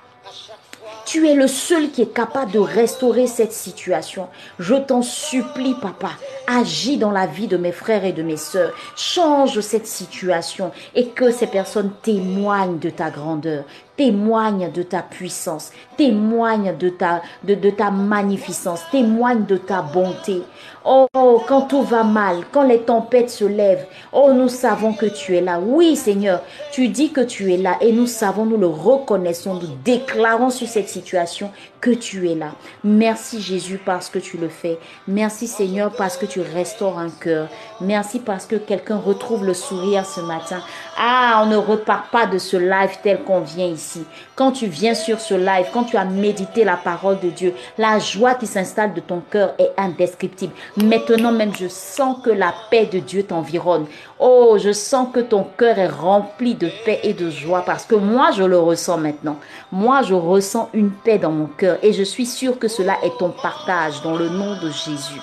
Tu 1.04 1.28
es 1.28 1.34
le 1.34 1.46
seul 1.46 1.90
qui 1.90 2.02
est 2.02 2.12
capable 2.12 2.50
de 2.50 2.58
restaurer 2.58 3.28
cette 3.28 3.52
situation. 3.52 4.26
Je 4.58 4.74
t'en 4.74 5.02
supplie, 5.02 5.74
papa, 5.80 6.10
agis 6.48 6.96
dans 6.96 7.12
la 7.12 7.26
vie 7.26 7.46
de 7.46 7.56
mes 7.56 7.70
frères 7.70 8.04
et 8.04 8.12
de 8.12 8.24
mes 8.24 8.36
sœurs. 8.36 8.72
Change 8.96 9.60
cette 9.60 9.86
situation 9.86 10.72
et 10.96 11.06
que 11.10 11.30
ces 11.30 11.46
personnes 11.46 11.92
témoignent 12.02 12.80
de 12.80 12.90
ta 12.90 13.10
grandeur, 13.10 13.62
témoignent 13.97 14.70
de 14.70 14.82
ta 14.82 15.03
puissance, 15.03 15.72
témoignent 15.97 16.76
de 16.76 16.88
ta, 16.90 17.22
de, 17.44 17.55
de 17.55 17.70
ta 17.70 17.90
magnificence, 17.90 18.82
témoignent 18.90 19.47
de 19.47 19.57
ta 19.57 19.82
bonté. 19.82 20.42
Oh, 20.84 21.09
quand 21.49 21.62
tout 21.62 21.82
va 21.82 22.05
mal, 22.05 22.44
quand 22.53 22.62
les 22.62 22.80
tempêtes 22.80 23.30
se 23.30 23.44
lèvent, 23.44 23.86
oh, 24.12 24.32
nous 24.32 24.49
savons 24.49 24.92
que 24.92 25.07
tu 25.07 25.36
es 25.36 25.40
là. 25.40 25.59
Oui, 25.59 25.97
Seigneur, 25.97 26.42
tu 26.70 26.88
dis 26.88 27.11
que 27.11 27.22
tu 27.22 27.53
es 27.53 27.57
là 27.57 27.76
et 27.80 27.92
nous 27.92 28.07
savons, 28.07 28.44
nous 28.44 28.57
le 28.57 28.68
reconnaissons, 28.68 29.55
nous 29.55 29.76
déclarons 29.84 30.51
sur 30.51 30.68
cette 30.68 30.88
situation 30.88 31.51
tu 31.91 32.28
es 32.30 32.34
là. 32.34 32.53
Merci 32.84 33.41
Jésus 33.41 33.80
parce 33.84 34.09
que 34.09 34.18
tu 34.18 34.37
le 34.37 34.49
fais. 34.49 34.78
Merci 35.07 35.47
Seigneur 35.47 35.93
parce 35.97 36.16
que 36.16 36.26
tu 36.26 36.41
restaures 36.41 36.99
un 36.99 37.11
cœur. 37.11 37.49
Merci 37.80 38.20
parce 38.20 38.47
que 38.47 38.57
quelqu'un 38.57 38.97
retrouve 38.97 39.45
le 39.45 39.55
sourire 39.55 40.07
ce 40.07 40.20
matin. 40.20 40.61
Ah, 40.99 41.43
on 41.45 41.47
ne 41.47 41.57
repart 41.57 42.11
pas 42.11 42.26
de 42.26 42.39
ce 42.39 42.57
live 42.57 42.97
tel 43.03 43.22
qu'on 43.22 43.41
vient 43.41 43.66
ici. 43.66 44.05
Quand 44.34 44.53
tu 44.53 44.66
viens 44.66 44.95
sur 44.95 45.20
ce 45.20 45.34
live, 45.34 45.66
quand 45.72 45.84
tu 45.84 45.97
as 45.97 46.05
médité 46.05 46.64
la 46.64 46.76
parole 46.76 47.20
de 47.20 47.30
Dieu, 47.30 47.55
la 47.78 47.99
joie 47.99 48.34
qui 48.34 48.47
s'installe 48.47 48.95
de 48.95 49.01
ton 49.01 49.20
cœur 49.20 49.55
est 49.59 49.72
indescriptible. 49.76 50.53
Maintenant 50.76 51.32
même, 51.32 51.55
je 51.55 51.68
sens 51.68 52.18
que 52.22 52.30
la 52.30 52.55
paix 52.70 52.87
de 52.87 52.99
Dieu 52.99 53.22
t'environne. 53.22 53.87
Oh, 54.18 54.56
je 54.58 54.72
sens 54.72 55.08
que 55.12 55.20
ton 55.20 55.44
cœur 55.44 55.78
est 55.78 55.88
rempli 55.88 56.54
de 56.54 56.70
paix 56.84 57.00
et 57.02 57.12
de 57.12 57.28
joie 57.28 57.62
parce 57.66 57.84
que 57.84 57.94
moi, 57.94 58.30
je 58.30 58.44
le 58.44 58.58
ressens 58.58 58.96
maintenant. 58.96 59.38
Moi, 59.70 60.02
je 60.02 60.14
ressens 60.14 60.70
une 60.72 60.90
paix 60.90 61.18
dans 61.18 61.32
mon 61.32 61.46
cœur 61.46 61.78
et 61.82 61.92
je 61.92 62.02
suis 62.02 62.24
sûre 62.24 62.58
que 62.58 62.68
cela 62.68 62.96
est 63.02 63.18
ton 63.18 63.30
partage 63.30 64.00
dans 64.02 64.16
le 64.16 64.30
nom 64.30 64.58
de 64.60 64.70
Jésus. 64.70 65.20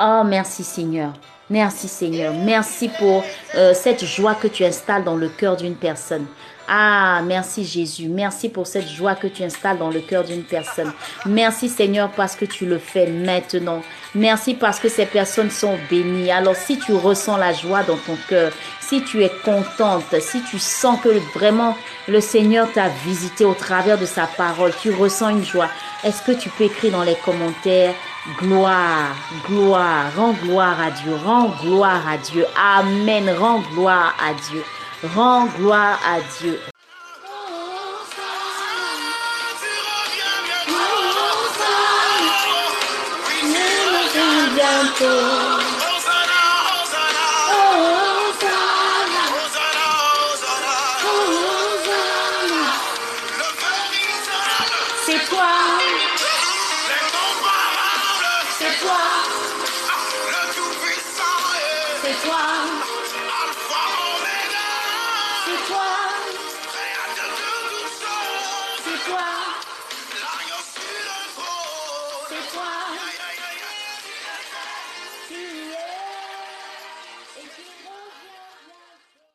Oh, 0.00 0.22
merci 0.24 0.64
Seigneur. 0.64 1.12
Merci 1.48 1.88
Seigneur. 1.88 2.32
Merci 2.32 2.88
pour 2.98 3.22
euh, 3.54 3.74
cette 3.74 4.04
joie 4.04 4.34
que 4.34 4.48
tu 4.48 4.64
installes 4.64 5.04
dans 5.04 5.16
le 5.16 5.28
cœur 5.28 5.56
d'une 5.56 5.74
personne. 5.74 6.26
Ah, 6.72 7.20
merci 7.24 7.64
Jésus. 7.64 8.06
Merci 8.06 8.48
pour 8.48 8.64
cette 8.64 8.88
joie 8.88 9.16
que 9.16 9.26
tu 9.26 9.42
installes 9.42 9.78
dans 9.78 9.90
le 9.90 9.98
cœur 9.98 10.22
d'une 10.22 10.44
personne. 10.44 10.92
Merci 11.26 11.68
Seigneur 11.68 12.12
parce 12.12 12.36
que 12.36 12.44
tu 12.44 12.64
le 12.64 12.78
fais 12.78 13.08
maintenant. 13.08 13.82
Merci 14.14 14.54
parce 14.54 14.78
que 14.78 14.88
ces 14.88 15.06
personnes 15.06 15.50
sont 15.50 15.76
bénies. 15.90 16.30
Alors 16.30 16.54
si 16.54 16.78
tu 16.78 16.92
ressens 16.92 17.38
la 17.38 17.52
joie 17.52 17.82
dans 17.82 17.96
ton 17.96 18.16
cœur, 18.28 18.52
si 18.78 19.02
tu 19.02 19.24
es 19.24 19.32
contente, 19.44 20.14
si 20.20 20.44
tu 20.44 20.60
sens 20.60 21.00
que 21.00 21.08
vraiment 21.36 21.76
le 22.06 22.20
Seigneur 22.20 22.70
t'a 22.72 22.88
visité 23.04 23.44
au 23.44 23.54
travers 23.54 23.98
de 23.98 24.06
sa 24.06 24.28
parole, 24.28 24.72
tu 24.80 24.92
ressens 24.92 25.30
une 25.30 25.44
joie, 25.44 25.70
est-ce 26.04 26.22
que 26.22 26.40
tu 26.40 26.50
peux 26.50 26.64
écrire 26.64 26.92
dans 26.92 27.02
les 27.02 27.16
commentaires 27.16 27.94
Gloire, 28.38 29.16
gloire, 29.48 30.04
rends 30.14 30.34
gloire 30.34 30.80
à 30.80 30.92
Dieu, 30.92 31.16
rends 31.24 31.48
gloire 31.64 32.06
à 32.08 32.16
Dieu. 32.16 32.46
Amen, 32.56 33.28
rends 33.30 33.62
gloire 33.74 34.14
à 34.22 34.34
Dieu. 34.34 34.62
Rends 35.02 35.46
gloire 35.46 35.98
à 36.06 36.20
Dieu. 36.38 36.60